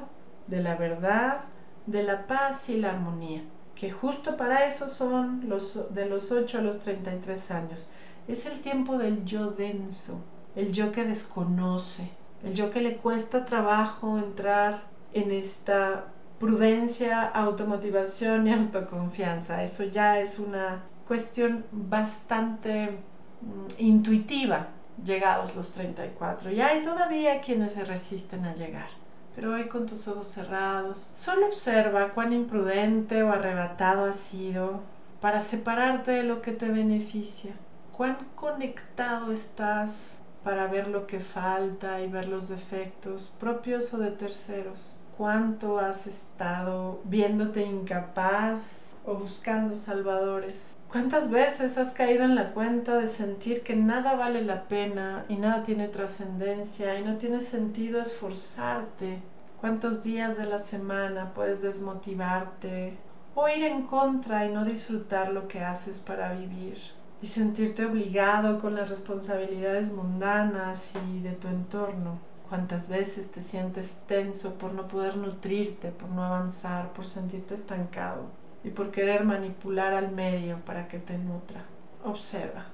de 0.47 0.61
la 0.61 0.75
verdad, 0.75 1.41
de 1.85 2.03
la 2.03 2.27
paz 2.27 2.69
y 2.69 2.77
la 2.77 2.91
armonía, 2.91 3.43
que 3.75 3.91
justo 3.91 4.37
para 4.37 4.65
eso 4.65 4.87
son 4.87 5.47
los 5.47 5.93
de 5.93 6.05
los 6.05 6.31
8 6.31 6.57
a 6.57 6.61
los 6.61 6.79
33 6.79 7.51
años. 7.51 7.89
Es 8.27 8.45
el 8.45 8.61
tiempo 8.61 8.97
del 8.97 9.25
yo 9.25 9.51
denso, 9.51 10.23
el 10.55 10.71
yo 10.71 10.91
que 10.91 11.03
desconoce, 11.03 12.09
el 12.43 12.53
yo 12.53 12.71
que 12.71 12.81
le 12.81 12.97
cuesta 12.97 13.45
trabajo 13.45 14.17
entrar 14.17 14.83
en 15.13 15.31
esta 15.31 16.05
prudencia, 16.39 17.21
automotivación 17.21 18.47
y 18.47 18.53
autoconfianza. 18.53 19.63
Eso 19.63 19.83
ya 19.83 20.19
es 20.19 20.39
una 20.39 20.83
cuestión 21.07 21.65
bastante 21.71 22.97
mm, 23.41 23.81
intuitiva 23.81 24.67
llegados 25.03 25.55
los 25.55 25.71
34. 25.71 26.51
Y 26.51 26.61
hay 26.61 26.81
todavía 26.81 27.41
quienes 27.41 27.73
se 27.73 27.83
resisten 27.85 28.45
a 28.45 28.55
llegar. 28.55 28.89
Pero 29.35 29.53
hoy 29.53 29.67
con 29.67 29.85
tus 29.85 30.07
ojos 30.07 30.27
cerrados, 30.27 31.11
solo 31.15 31.47
observa 31.47 32.09
cuán 32.09 32.33
imprudente 32.33 33.23
o 33.23 33.31
arrebatado 33.31 34.05
has 34.05 34.17
sido 34.17 34.81
para 35.21 35.39
separarte 35.39 36.11
de 36.11 36.23
lo 36.23 36.41
que 36.41 36.51
te 36.51 36.67
beneficia. 36.67 37.53
Cuán 37.91 38.17
conectado 38.35 39.31
estás 39.31 40.17
para 40.43 40.67
ver 40.67 40.87
lo 40.87 41.07
que 41.07 41.19
falta 41.19 42.01
y 42.01 42.09
ver 42.09 42.27
los 42.27 42.49
defectos 42.49 43.33
propios 43.39 43.93
o 43.93 43.97
de 43.97 44.11
terceros. 44.11 44.97
¿Cuánto 45.17 45.79
has 45.79 46.07
estado 46.07 47.01
viéndote 47.05 47.61
incapaz 47.61 48.95
o 49.05 49.15
buscando 49.15 49.75
salvadores? 49.75 50.75
¿Cuántas 50.89 51.29
veces 51.31 51.77
has 51.77 51.91
caído 51.91 52.23
en 52.23 52.35
la 52.35 52.51
cuenta 52.53 52.97
de 52.97 53.07
sentir 53.07 53.63
que 53.63 53.75
nada 53.75 54.15
vale 54.15 54.43
la 54.43 54.63
pena 54.63 55.25
y 55.27 55.37
nada 55.37 55.63
tiene 55.63 55.87
trascendencia 55.87 56.99
y 56.99 57.03
no 57.03 57.17
tiene 57.17 57.39
sentido 57.39 57.99
esforzarte? 58.01 59.21
¿Cuántos 59.59 60.03
días 60.03 60.37
de 60.37 60.45
la 60.45 60.59
semana 60.59 61.33
puedes 61.33 61.61
desmotivarte 61.61 62.97
o 63.33 63.47
ir 63.47 63.63
en 63.63 63.87
contra 63.87 64.45
y 64.45 64.51
no 64.51 64.65
disfrutar 64.65 65.31
lo 65.31 65.47
que 65.47 65.61
haces 65.61 65.99
para 65.99 66.33
vivir? 66.33 66.77
Y 67.23 67.27
sentirte 67.27 67.85
obligado 67.85 68.59
con 68.59 68.75
las 68.75 68.89
responsabilidades 68.89 69.89
mundanas 69.89 70.91
y 71.07 71.21
de 71.21 71.31
tu 71.31 71.47
entorno. 71.47 72.19
Cuántas 72.49 72.89
veces 72.89 73.31
te 73.31 73.41
sientes 73.41 73.95
tenso 74.07 74.55
por 74.55 74.73
no 74.73 74.89
poder 74.89 75.15
nutrirte, 75.15 75.91
por 75.91 76.09
no 76.09 76.25
avanzar, 76.25 76.91
por 76.91 77.05
sentirte 77.05 77.55
estancado 77.55 78.25
y 78.61 78.71
por 78.71 78.91
querer 78.91 79.23
manipular 79.23 79.93
al 79.93 80.11
medio 80.11 80.57
para 80.65 80.89
que 80.89 80.99
te 80.99 81.17
nutra. 81.17 81.63
Observa, 82.03 82.65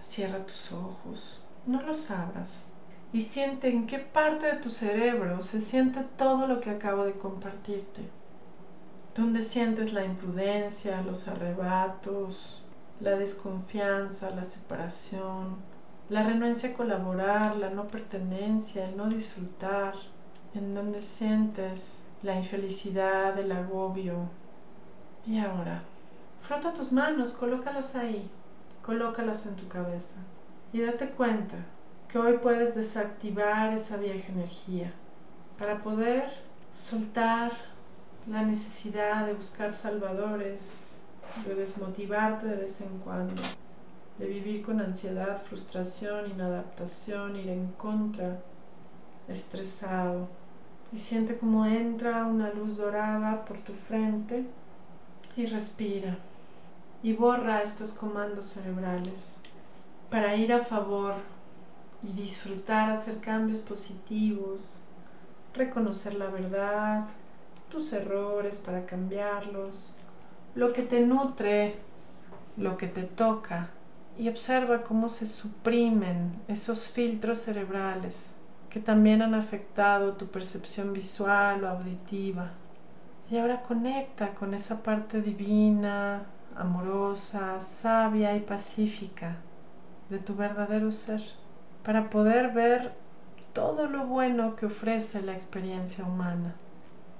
cierra 0.00 0.46
tus 0.46 0.70
ojos, 0.70 1.42
no 1.66 1.82
los 1.82 2.08
abras 2.12 2.62
y 3.12 3.22
siente 3.22 3.70
en 3.70 3.88
qué 3.88 3.98
parte 3.98 4.46
de 4.46 4.58
tu 4.58 4.70
cerebro 4.70 5.42
se 5.42 5.60
siente 5.60 6.04
todo 6.16 6.46
lo 6.46 6.60
que 6.60 6.70
acabo 6.70 7.04
de 7.04 7.14
compartirte. 7.14 8.02
¿Dónde 9.16 9.42
sientes 9.42 9.92
la 9.92 10.04
imprudencia, 10.04 11.02
los 11.02 11.26
arrebatos, 11.26 12.62
la 13.00 13.16
desconfianza, 13.16 14.30
la 14.30 14.44
separación, 14.44 15.56
la 16.08 16.22
renuencia 16.22 16.70
a 16.70 16.74
colaborar, 16.74 17.56
la 17.56 17.70
no 17.70 17.88
pertenencia, 17.88 18.88
el 18.88 18.96
no 18.96 19.08
disfrutar, 19.08 19.94
en 20.54 20.74
donde 20.74 21.00
sientes 21.00 21.96
la 22.22 22.36
infelicidad, 22.36 23.38
el 23.38 23.52
agobio. 23.52 24.28
Y 25.26 25.38
ahora, 25.38 25.82
frota 26.42 26.72
tus 26.72 26.92
manos, 26.92 27.32
colócalas 27.32 27.96
ahí, 27.96 28.30
colócalas 28.82 29.46
en 29.46 29.56
tu 29.56 29.68
cabeza 29.68 30.16
y 30.72 30.80
date 30.80 31.08
cuenta 31.08 31.56
que 32.08 32.18
hoy 32.18 32.38
puedes 32.38 32.74
desactivar 32.74 33.72
esa 33.72 33.96
vieja 33.96 34.32
energía 34.32 34.92
para 35.58 35.82
poder 35.82 36.30
soltar 36.74 37.52
la 38.28 38.42
necesidad 38.42 39.26
de 39.26 39.34
buscar 39.34 39.72
salvadores, 39.72 40.85
de 41.44 41.54
desmotivarte 41.54 42.46
de 42.46 42.56
vez 42.56 42.80
en 42.80 42.98
cuando, 42.98 43.42
de 44.18 44.26
vivir 44.26 44.64
con 44.64 44.80
ansiedad, 44.80 45.42
frustración, 45.42 46.30
inadaptación, 46.30 47.36
ir 47.36 47.48
en 47.48 47.68
contra, 47.72 48.40
estresado. 49.28 50.28
Y 50.92 50.98
siente 50.98 51.36
como 51.36 51.66
entra 51.66 52.24
una 52.24 52.50
luz 52.52 52.76
dorada 52.76 53.44
por 53.44 53.58
tu 53.58 53.74
frente 53.74 54.44
y 55.36 55.46
respira. 55.46 56.16
Y 57.02 57.12
borra 57.12 57.62
estos 57.62 57.92
comandos 57.92 58.46
cerebrales 58.46 59.38
para 60.10 60.36
ir 60.36 60.52
a 60.52 60.64
favor 60.64 61.14
y 62.02 62.12
disfrutar, 62.12 62.90
hacer 62.90 63.18
cambios 63.18 63.60
positivos, 63.60 64.82
reconocer 65.52 66.14
la 66.14 66.28
verdad, 66.28 67.06
tus 67.68 67.92
errores 67.92 68.58
para 68.58 68.86
cambiarlos, 68.86 69.98
lo 70.56 70.72
que 70.72 70.82
te 70.82 71.00
nutre, 71.00 71.76
lo 72.56 72.78
que 72.78 72.88
te 72.88 73.02
toca, 73.02 73.68
y 74.18 74.30
observa 74.30 74.84
cómo 74.84 75.10
se 75.10 75.26
suprimen 75.26 76.32
esos 76.48 76.88
filtros 76.88 77.40
cerebrales 77.40 78.16
que 78.70 78.80
también 78.80 79.20
han 79.20 79.34
afectado 79.34 80.14
tu 80.14 80.28
percepción 80.28 80.94
visual 80.94 81.62
o 81.62 81.68
auditiva. 81.68 82.52
Y 83.30 83.36
ahora 83.36 83.60
conecta 83.60 84.30
con 84.30 84.54
esa 84.54 84.82
parte 84.82 85.20
divina, 85.20 86.22
amorosa, 86.56 87.60
sabia 87.60 88.34
y 88.34 88.40
pacífica 88.40 89.36
de 90.08 90.18
tu 90.18 90.34
verdadero 90.34 90.90
ser 90.90 91.20
para 91.84 92.08
poder 92.08 92.52
ver 92.52 92.94
todo 93.52 93.88
lo 93.88 94.06
bueno 94.06 94.56
que 94.56 94.66
ofrece 94.66 95.20
la 95.20 95.34
experiencia 95.34 96.02
humana, 96.04 96.54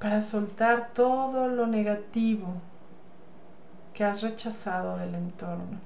para 0.01 0.23
soltar 0.23 0.93
todo 0.95 1.49
lo 1.49 1.67
negativo 1.67 2.55
que 3.97 4.05
has 4.05 4.21
rechazado 4.21 4.99
del 4.99 5.15
entorno. 5.15 5.81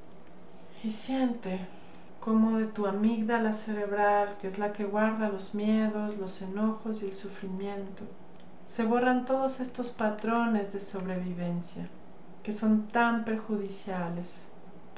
Y 0.83 0.91
siente 0.91 1.61
como 2.19 2.59
de 2.59 2.67
tu 2.67 2.87
amígdala 2.87 3.53
cerebral, 3.53 4.37
que 4.41 4.49
es 4.49 4.59
la 4.59 4.73
que 4.73 4.85
guarda 4.85 5.29
los 5.29 5.55
miedos, 5.55 6.19
los 6.19 6.43
enojos 6.43 7.03
y 7.03 7.07
el 7.07 7.15
sufrimiento, 7.15 8.03
se 8.67 8.85
borran 8.85 9.25
todos 9.27 9.61
estos 9.61 9.91
patrones 9.91 10.73
de 10.73 10.81
sobrevivencia 10.81 11.89
que 12.43 12.53
son 12.53 12.89
tan 12.89 13.25
perjudiciales. 13.25 14.35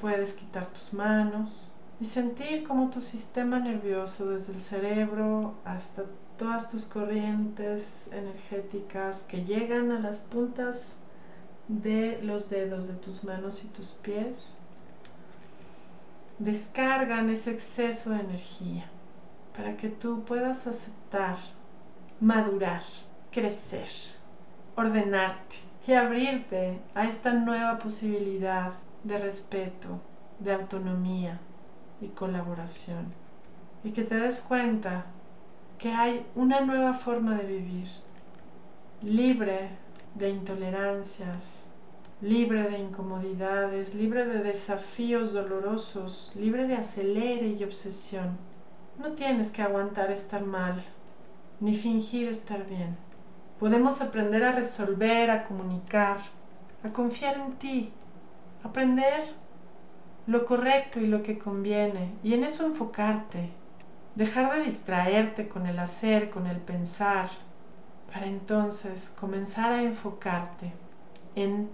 Puedes 0.01 0.33
quitar 0.33 0.65
tus 0.67 0.91
manos 0.91 1.71
y 2.01 2.05
sentir 2.05 2.67
como 2.67 2.89
tu 2.89 2.99
sistema 2.99 3.59
nervioso, 3.59 4.25
desde 4.25 4.53
el 4.53 4.59
cerebro 4.59 5.53
hasta 5.65 6.03
todas 6.39 6.67
tus 6.67 6.85
corrientes 6.85 8.09
energéticas 8.11 9.21
que 9.23 9.45
llegan 9.45 9.91
a 9.91 9.99
las 9.99 10.17
puntas 10.17 10.97
de 11.67 12.19
los 12.21 12.49
dedos 12.49 12.87
de 12.87 12.95
tus 12.95 13.23
manos 13.23 13.63
y 13.63 13.67
tus 13.67 13.89
pies 13.91 14.55
descargan 16.39 17.29
ese 17.29 17.51
exceso 17.51 18.09
de 18.09 18.19
energía 18.19 18.85
para 19.55 19.77
que 19.77 19.89
tú 19.89 20.23
puedas 20.25 20.67
aceptar, 20.67 21.37
madurar, 22.19 22.81
crecer, 23.31 23.87
ordenarte 24.75 25.57
y 25.87 25.93
abrirte 25.93 26.79
a 26.95 27.05
esta 27.05 27.33
nueva 27.33 27.77
posibilidad 27.77 28.73
de 29.03 29.17
respeto, 29.19 30.01
de 30.39 30.53
autonomía 30.53 31.39
y 32.01 32.07
colaboración. 32.07 33.13
Y 33.83 33.91
que 33.91 34.03
te 34.03 34.15
des 34.15 34.41
cuenta 34.41 35.05
que 35.77 35.91
hay 35.91 36.25
una 36.35 36.61
nueva 36.61 36.93
forma 36.93 37.35
de 37.35 37.45
vivir, 37.45 37.87
libre 39.01 39.69
de 40.15 40.29
intolerancias, 40.29 41.67
libre 42.21 42.63
de 42.63 42.77
incomodidades, 42.77 43.93
libre 43.95 44.25
de 44.25 44.43
desafíos 44.43 45.33
dolorosos, 45.33 46.31
libre 46.35 46.67
de 46.67 46.75
acelere 46.75 47.47
y 47.47 47.63
obsesión. 47.63 48.37
No 48.99 49.13
tienes 49.13 49.51
que 49.51 49.61
aguantar 49.61 50.11
estar 50.11 50.45
mal, 50.45 50.83
ni 51.59 51.75
fingir 51.75 52.29
estar 52.29 52.65
bien. 52.65 52.95
Podemos 53.59 54.01
aprender 54.01 54.43
a 54.43 54.51
resolver, 54.51 55.31
a 55.31 55.45
comunicar, 55.45 56.17
a 56.83 56.89
confiar 56.89 57.37
en 57.37 57.53
ti, 57.53 57.91
aprender 58.63 59.23
lo 60.27 60.45
correcto 60.45 60.99
y 60.99 61.07
lo 61.07 61.23
que 61.23 61.37
conviene, 61.37 62.13
y 62.23 62.33
en 62.33 62.43
eso 62.43 62.65
enfocarte, 62.65 63.49
dejar 64.15 64.53
de 64.53 64.63
distraerte 64.63 65.49
con 65.49 65.67
el 65.67 65.79
hacer, 65.79 66.29
con 66.29 66.47
el 66.47 66.57
pensar, 66.57 67.29
para 68.13 68.27
entonces 68.27 69.11
comenzar 69.19 69.73
a 69.73 69.81
enfocarte 69.81 70.71
en 71.35 71.67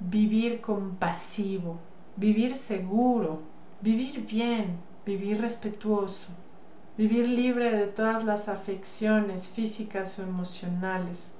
vivir 0.00 0.62
compasivo, 0.62 1.78
vivir 2.16 2.56
seguro, 2.56 3.42
vivir 3.82 4.26
bien, 4.26 4.78
vivir 5.04 5.42
respetuoso, 5.42 6.28
vivir 6.96 7.28
libre 7.28 7.76
de 7.76 7.86
todas 7.86 8.24
las 8.24 8.48
afecciones 8.48 9.48
físicas 9.48 10.18
o 10.18 10.22
emocionales 10.22 11.30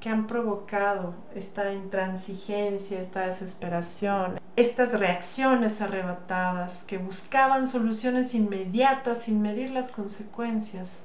que 0.00 0.08
han 0.08 0.26
provocado 0.26 1.14
esta 1.36 1.72
intransigencia, 1.72 3.00
esta 3.00 3.26
desesperación, 3.26 4.40
estas 4.56 4.98
reacciones 4.98 5.80
arrebatadas 5.80 6.82
que 6.82 6.98
buscaban 6.98 7.66
soluciones 7.66 8.34
inmediatas 8.34 9.22
sin 9.22 9.40
medir 9.40 9.70
las 9.70 9.90
consecuencias 9.90 10.98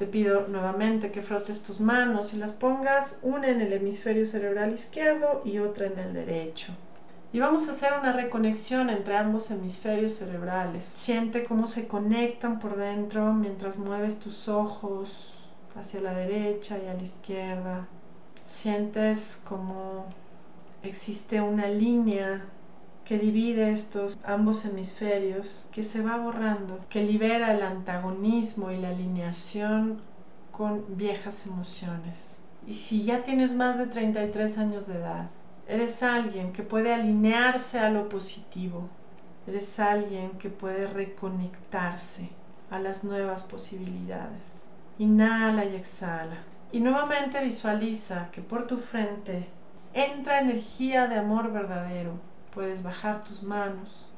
te 0.00 0.06
pido 0.06 0.48
nuevamente 0.48 1.12
que 1.12 1.20
frotes 1.20 1.62
tus 1.62 1.78
manos 1.78 2.32
y 2.32 2.38
las 2.38 2.52
pongas 2.52 3.18
una 3.20 3.48
en 3.48 3.60
el 3.60 3.74
hemisferio 3.74 4.24
cerebral 4.24 4.72
izquierdo 4.72 5.42
y 5.44 5.58
otra 5.58 5.88
en 5.88 5.98
el 5.98 6.14
derecho. 6.14 6.72
Y 7.34 7.38
vamos 7.38 7.68
a 7.68 7.72
hacer 7.72 7.92
una 8.00 8.14
reconexión 8.14 8.88
entre 8.88 9.18
ambos 9.18 9.50
hemisferios 9.50 10.14
cerebrales. 10.14 10.90
Siente 10.94 11.44
cómo 11.44 11.66
se 11.66 11.86
conectan 11.86 12.60
por 12.60 12.78
dentro 12.78 13.34
mientras 13.34 13.76
mueves 13.76 14.18
tus 14.18 14.48
ojos 14.48 15.34
hacia 15.76 16.00
la 16.00 16.14
derecha 16.14 16.78
y 16.82 16.88
a 16.88 16.94
la 16.94 17.02
izquierda. 17.02 17.86
Sientes 18.48 19.38
como 19.44 20.06
existe 20.82 21.42
una 21.42 21.68
línea 21.68 22.46
que 23.10 23.18
divide 23.18 23.72
estos 23.72 24.16
ambos 24.22 24.64
hemisferios, 24.64 25.66
que 25.72 25.82
se 25.82 26.00
va 26.00 26.16
borrando, 26.16 26.78
que 26.88 27.02
libera 27.02 27.52
el 27.52 27.60
antagonismo 27.64 28.70
y 28.70 28.76
la 28.76 28.90
alineación 28.90 30.00
con 30.52 30.96
viejas 30.96 31.44
emociones. 31.44 32.36
Y 32.68 32.74
si 32.74 33.02
ya 33.02 33.24
tienes 33.24 33.56
más 33.56 33.78
de 33.78 33.88
33 33.88 34.58
años 34.58 34.86
de 34.86 34.98
edad, 34.98 35.28
eres 35.66 36.04
alguien 36.04 36.52
que 36.52 36.62
puede 36.62 36.94
alinearse 36.94 37.80
a 37.80 37.90
lo 37.90 38.08
positivo, 38.08 38.88
eres 39.44 39.80
alguien 39.80 40.38
que 40.38 40.48
puede 40.48 40.86
reconectarse 40.86 42.28
a 42.70 42.78
las 42.78 43.02
nuevas 43.02 43.42
posibilidades. 43.42 44.62
Inhala 44.98 45.64
y 45.64 45.74
exhala. 45.74 46.44
Y 46.70 46.78
nuevamente 46.78 47.42
visualiza 47.42 48.28
que 48.30 48.40
por 48.40 48.68
tu 48.68 48.76
frente 48.76 49.48
entra 49.94 50.38
energía 50.38 51.08
de 51.08 51.16
amor 51.16 51.50
verdadero. 51.52 52.29
Puedes 52.54 52.82
bajar 52.82 53.24
tus 53.24 53.42
manos 53.42 54.10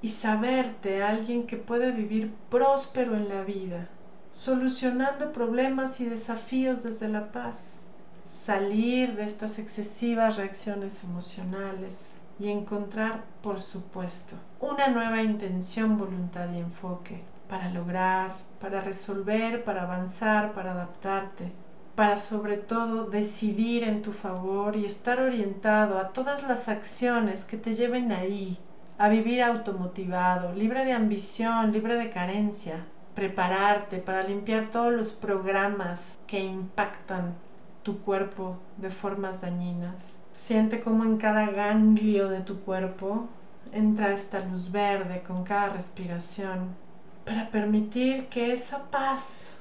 y 0.00 0.08
saberte 0.08 1.02
alguien 1.02 1.46
que 1.46 1.56
puede 1.56 1.92
vivir 1.92 2.34
próspero 2.50 3.16
en 3.16 3.28
la 3.28 3.42
vida, 3.42 3.88
solucionando 4.32 5.32
problemas 5.32 6.00
y 6.00 6.06
desafíos 6.06 6.82
desde 6.82 7.08
la 7.08 7.30
paz. 7.30 7.78
Salir 8.24 9.16
de 9.16 9.24
estas 9.24 9.58
excesivas 9.58 10.36
reacciones 10.36 11.02
emocionales 11.04 12.12
y 12.38 12.48
encontrar, 12.48 13.24
por 13.42 13.60
supuesto, 13.60 14.36
una 14.60 14.88
nueva 14.88 15.22
intención, 15.22 15.98
voluntad 15.98 16.52
y 16.52 16.58
enfoque 16.58 17.22
para 17.48 17.70
lograr, 17.70 18.32
para 18.60 18.80
resolver, 18.80 19.64
para 19.64 19.82
avanzar, 19.82 20.52
para 20.54 20.72
adaptarte, 20.72 21.52
para 21.94 22.16
sobre 22.16 22.56
todo 22.56 23.04
decidir 23.04 23.84
en 23.84 24.02
tu 24.02 24.12
favor 24.12 24.76
y 24.76 24.86
estar 24.86 25.20
orientado 25.20 25.98
a 25.98 26.08
todas 26.08 26.42
las 26.42 26.68
acciones 26.68 27.44
que 27.44 27.56
te 27.56 27.74
lleven 27.74 28.12
ahí, 28.12 28.58
a 28.98 29.08
vivir 29.08 29.42
automotivado, 29.42 30.52
libre 30.54 30.84
de 30.84 30.92
ambición, 30.92 31.72
libre 31.72 31.96
de 31.96 32.10
carencia, 32.10 32.86
prepararte 33.14 33.98
para 33.98 34.22
limpiar 34.22 34.70
todos 34.70 34.92
los 34.92 35.12
programas 35.12 36.18
que 36.26 36.40
impactan 36.40 37.34
tu 37.82 37.98
cuerpo 38.00 38.56
de 38.78 38.90
formas 38.90 39.40
dañinas. 39.40 39.96
Siente 40.32 40.80
como 40.80 41.04
en 41.04 41.18
cada 41.18 41.50
ganglio 41.50 42.28
de 42.28 42.40
tu 42.40 42.60
cuerpo 42.60 43.28
entra 43.72 44.12
esta 44.12 44.40
luz 44.40 44.70
verde 44.70 45.22
con 45.26 45.44
cada 45.44 45.70
respiración 45.70 46.74
para 47.24 47.50
permitir 47.50 48.26
que 48.26 48.52
esa 48.52 48.90
paz 48.90 49.56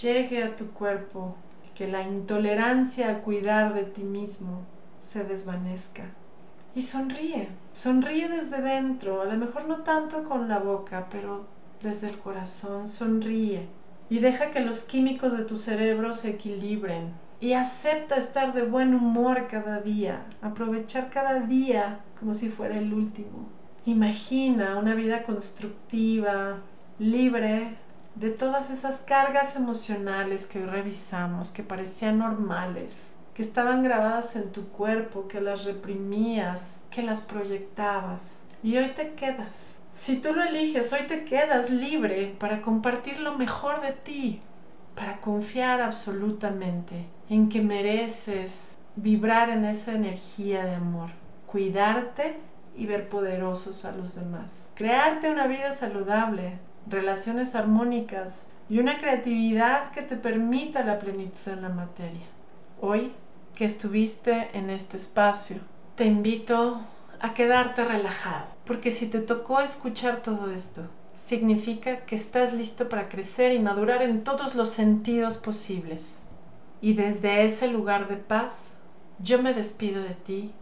llegue 0.00 0.42
a 0.42 0.56
tu 0.56 0.70
cuerpo, 0.70 1.36
que 1.74 1.88
la 1.88 2.02
intolerancia 2.02 3.10
a 3.10 3.18
cuidar 3.18 3.74
de 3.74 3.84
ti 3.84 4.02
mismo 4.02 4.62
se 5.00 5.24
desvanezca. 5.24 6.04
Y 6.74 6.82
sonríe, 6.82 7.48
sonríe 7.72 8.28
desde 8.28 8.62
dentro, 8.62 9.22
a 9.22 9.26
lo 9.26 9.36
mejor 9.36 9.66
no 9.66 9.78
tanto 9.78 10.24
con 10.24 10.48
la 10.48 10.58
boca, 10.58 11.06
pero 11.10 11.44
desde 11.82 12.08
el 12.08 12.18
corazón, 12.18 12.88
sonríe. 12.88 13.68
Y 14.08 14.20
deja 14.20 14.50
que 14.50 14.60
los 14.60 14.82
químicos 14.82 15.36
de 15.36 15.44
tu 15.44 15.56
cerebro 15.56 16.14
se 16.14 16.30
equilibren, 16.30 17.12
y 17.42 17.54
acepta 17.54 18.16
estar 18.16 18.54
de 18.54 18.62
buen 18.62 18.94
humor 18.94 19.48
cada 19.50 19.80
día, 19.80 20.24
aprovechar 20.42 21.10
cada 21.10 21.40
día 21.40 21.98
como 22.20 22.34
si 22.34 22.48
fuera 22.48 22.78
el 22.78 22.94
último. 22.94 23.48
Imagina 23.84 24.78
una 24.78 24.94
vida 24.94 25.24
constructiva, 25.24 26.58
libre 27.00 27.76
de 28.14 28.30
todas 28.30 28.70
esas 28.70 29.00
cargas 29.00 29.56
emocionales 29.56 30.46
que 30.46 30.60
hoy 30.60 30.66
revisamos, 30.66 31.50
que 31.50 31.62
parecían 31.62 32.18
normales, 32.18 32.92
que 33.34 33.42
estaban 33.42 33.82
grabadas 33.82 34.36
en 34.36 34.52
tu 34.52 34.68
cuerpo, 34.68 35.28
que 35.28 35.40
las 35.40 35.64
reprimías, 35.64 36.82
que 36.90 37.02
las 37.02 37.22
proyectabas. 37.22 38.22
Y 38.62 38.76
hoy 38.76 38.90
te 38.90 39.14
quedas. 39.14 39.76
Si 39.94 40.16
tú 40.16 40.32
lo 40.34 40.42
eliges, 40.42 40.92
hoy 40.92 41.06
te 41.06 41.24
quedas 41.24 41.70
libre 41.70 42.34
para 42.38 42.62
compartir 42.62 43.20
lo 43.20 43.36
mejor 43.36 43.80
de 43.80 43.92
ti, 43.92 44.40
para 44.94 45.20
confiar 45.20 45.80
absolutamente 45.80 47.06
en 47.28 47.48
que 47.48 47.62
mereces 47.62 48.76
vibrar 48.96 49.48
en 49.48 49.64
esa 49.64 49.92
energía 49.92 50.64
de 50.64 50.74
amor, 50.74 51.10
cuidarte 51.46 52.36
y 52.76 52.86
ver 52.86 53.08
poderosos 53.08 53.84
a 53.84 53.92
los 53.92 54.14
demás, 54.14 54.70
crearte 54.74 55.30
una 55.30 55.46
vida 55.46 55.72
saludable, 55.72 56.58
relaciones 56.86 57.54
armónicas 57.54 58.46
y 58.68 58.78
una 58.78 58.98
creatividad 58.98 59.90
que 59.90 60.02
te 60.02 60.16
permita 60.16 60.84
la 60.84 60.98
plenitud 60.98 61.52
en 61.52 61.62
la 61.62 61.68
materia. 61.68 62.26
Hoy 62.80 63.12
que 63.54 63.64
estuviste 63.64 64.48
en 64.54 64.70
este 64.70 64.96
espacio, 64.96 65.58
te 65.94 66.04
invito 66.04 66.80
a 67.20 67.34
quedarte 67.34 67.84
relajado, 67.84 68.46
porque 68.64 68.90
si 68.90 69.06
te 69.06 69.20
tocó 69.20 69.60
escuchar 69.60 70.22
todo 70.22 70.50
esto, 70.50 70.82
significa 71.24 72.04
que 72.04 72.16
estás 72.16 72.52
listo 72.52 72.88
para 72.88 73.08
crecer 73.08 73.52
y 73.52 73.58
madurar 73.58 74.02
en 74.02 74.24
todos 74.24 74.54
los 74.54 74.70
sentidos 74.70 75.36
posibles. 75.36 76.18
Y 76.80 76.94
desde 76.94 77.44
ese 77.44 77.68
lugar 77.68 78.08
de 78.08 78.16
paz, 78.16 78.74
yo 79.20 79.40
me 79.40 79.54
despido 79.54 80.02
de 80.02 80.14
ti, 80.14 80.52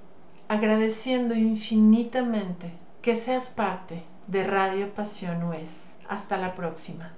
agradeciendo 0.49 1.35
infinitamente 1.35 2.73
que 3.01 3.16
seas 3.16 3.49
parte 3.49 4.03
de 4.27 4.45
Radio 4.45 4.93
Pasión 4.95 5.45
UES. 5.45 5.89
Hasta 6.11 6.36
la 6.36 6.56
próxima. 6.56 7.12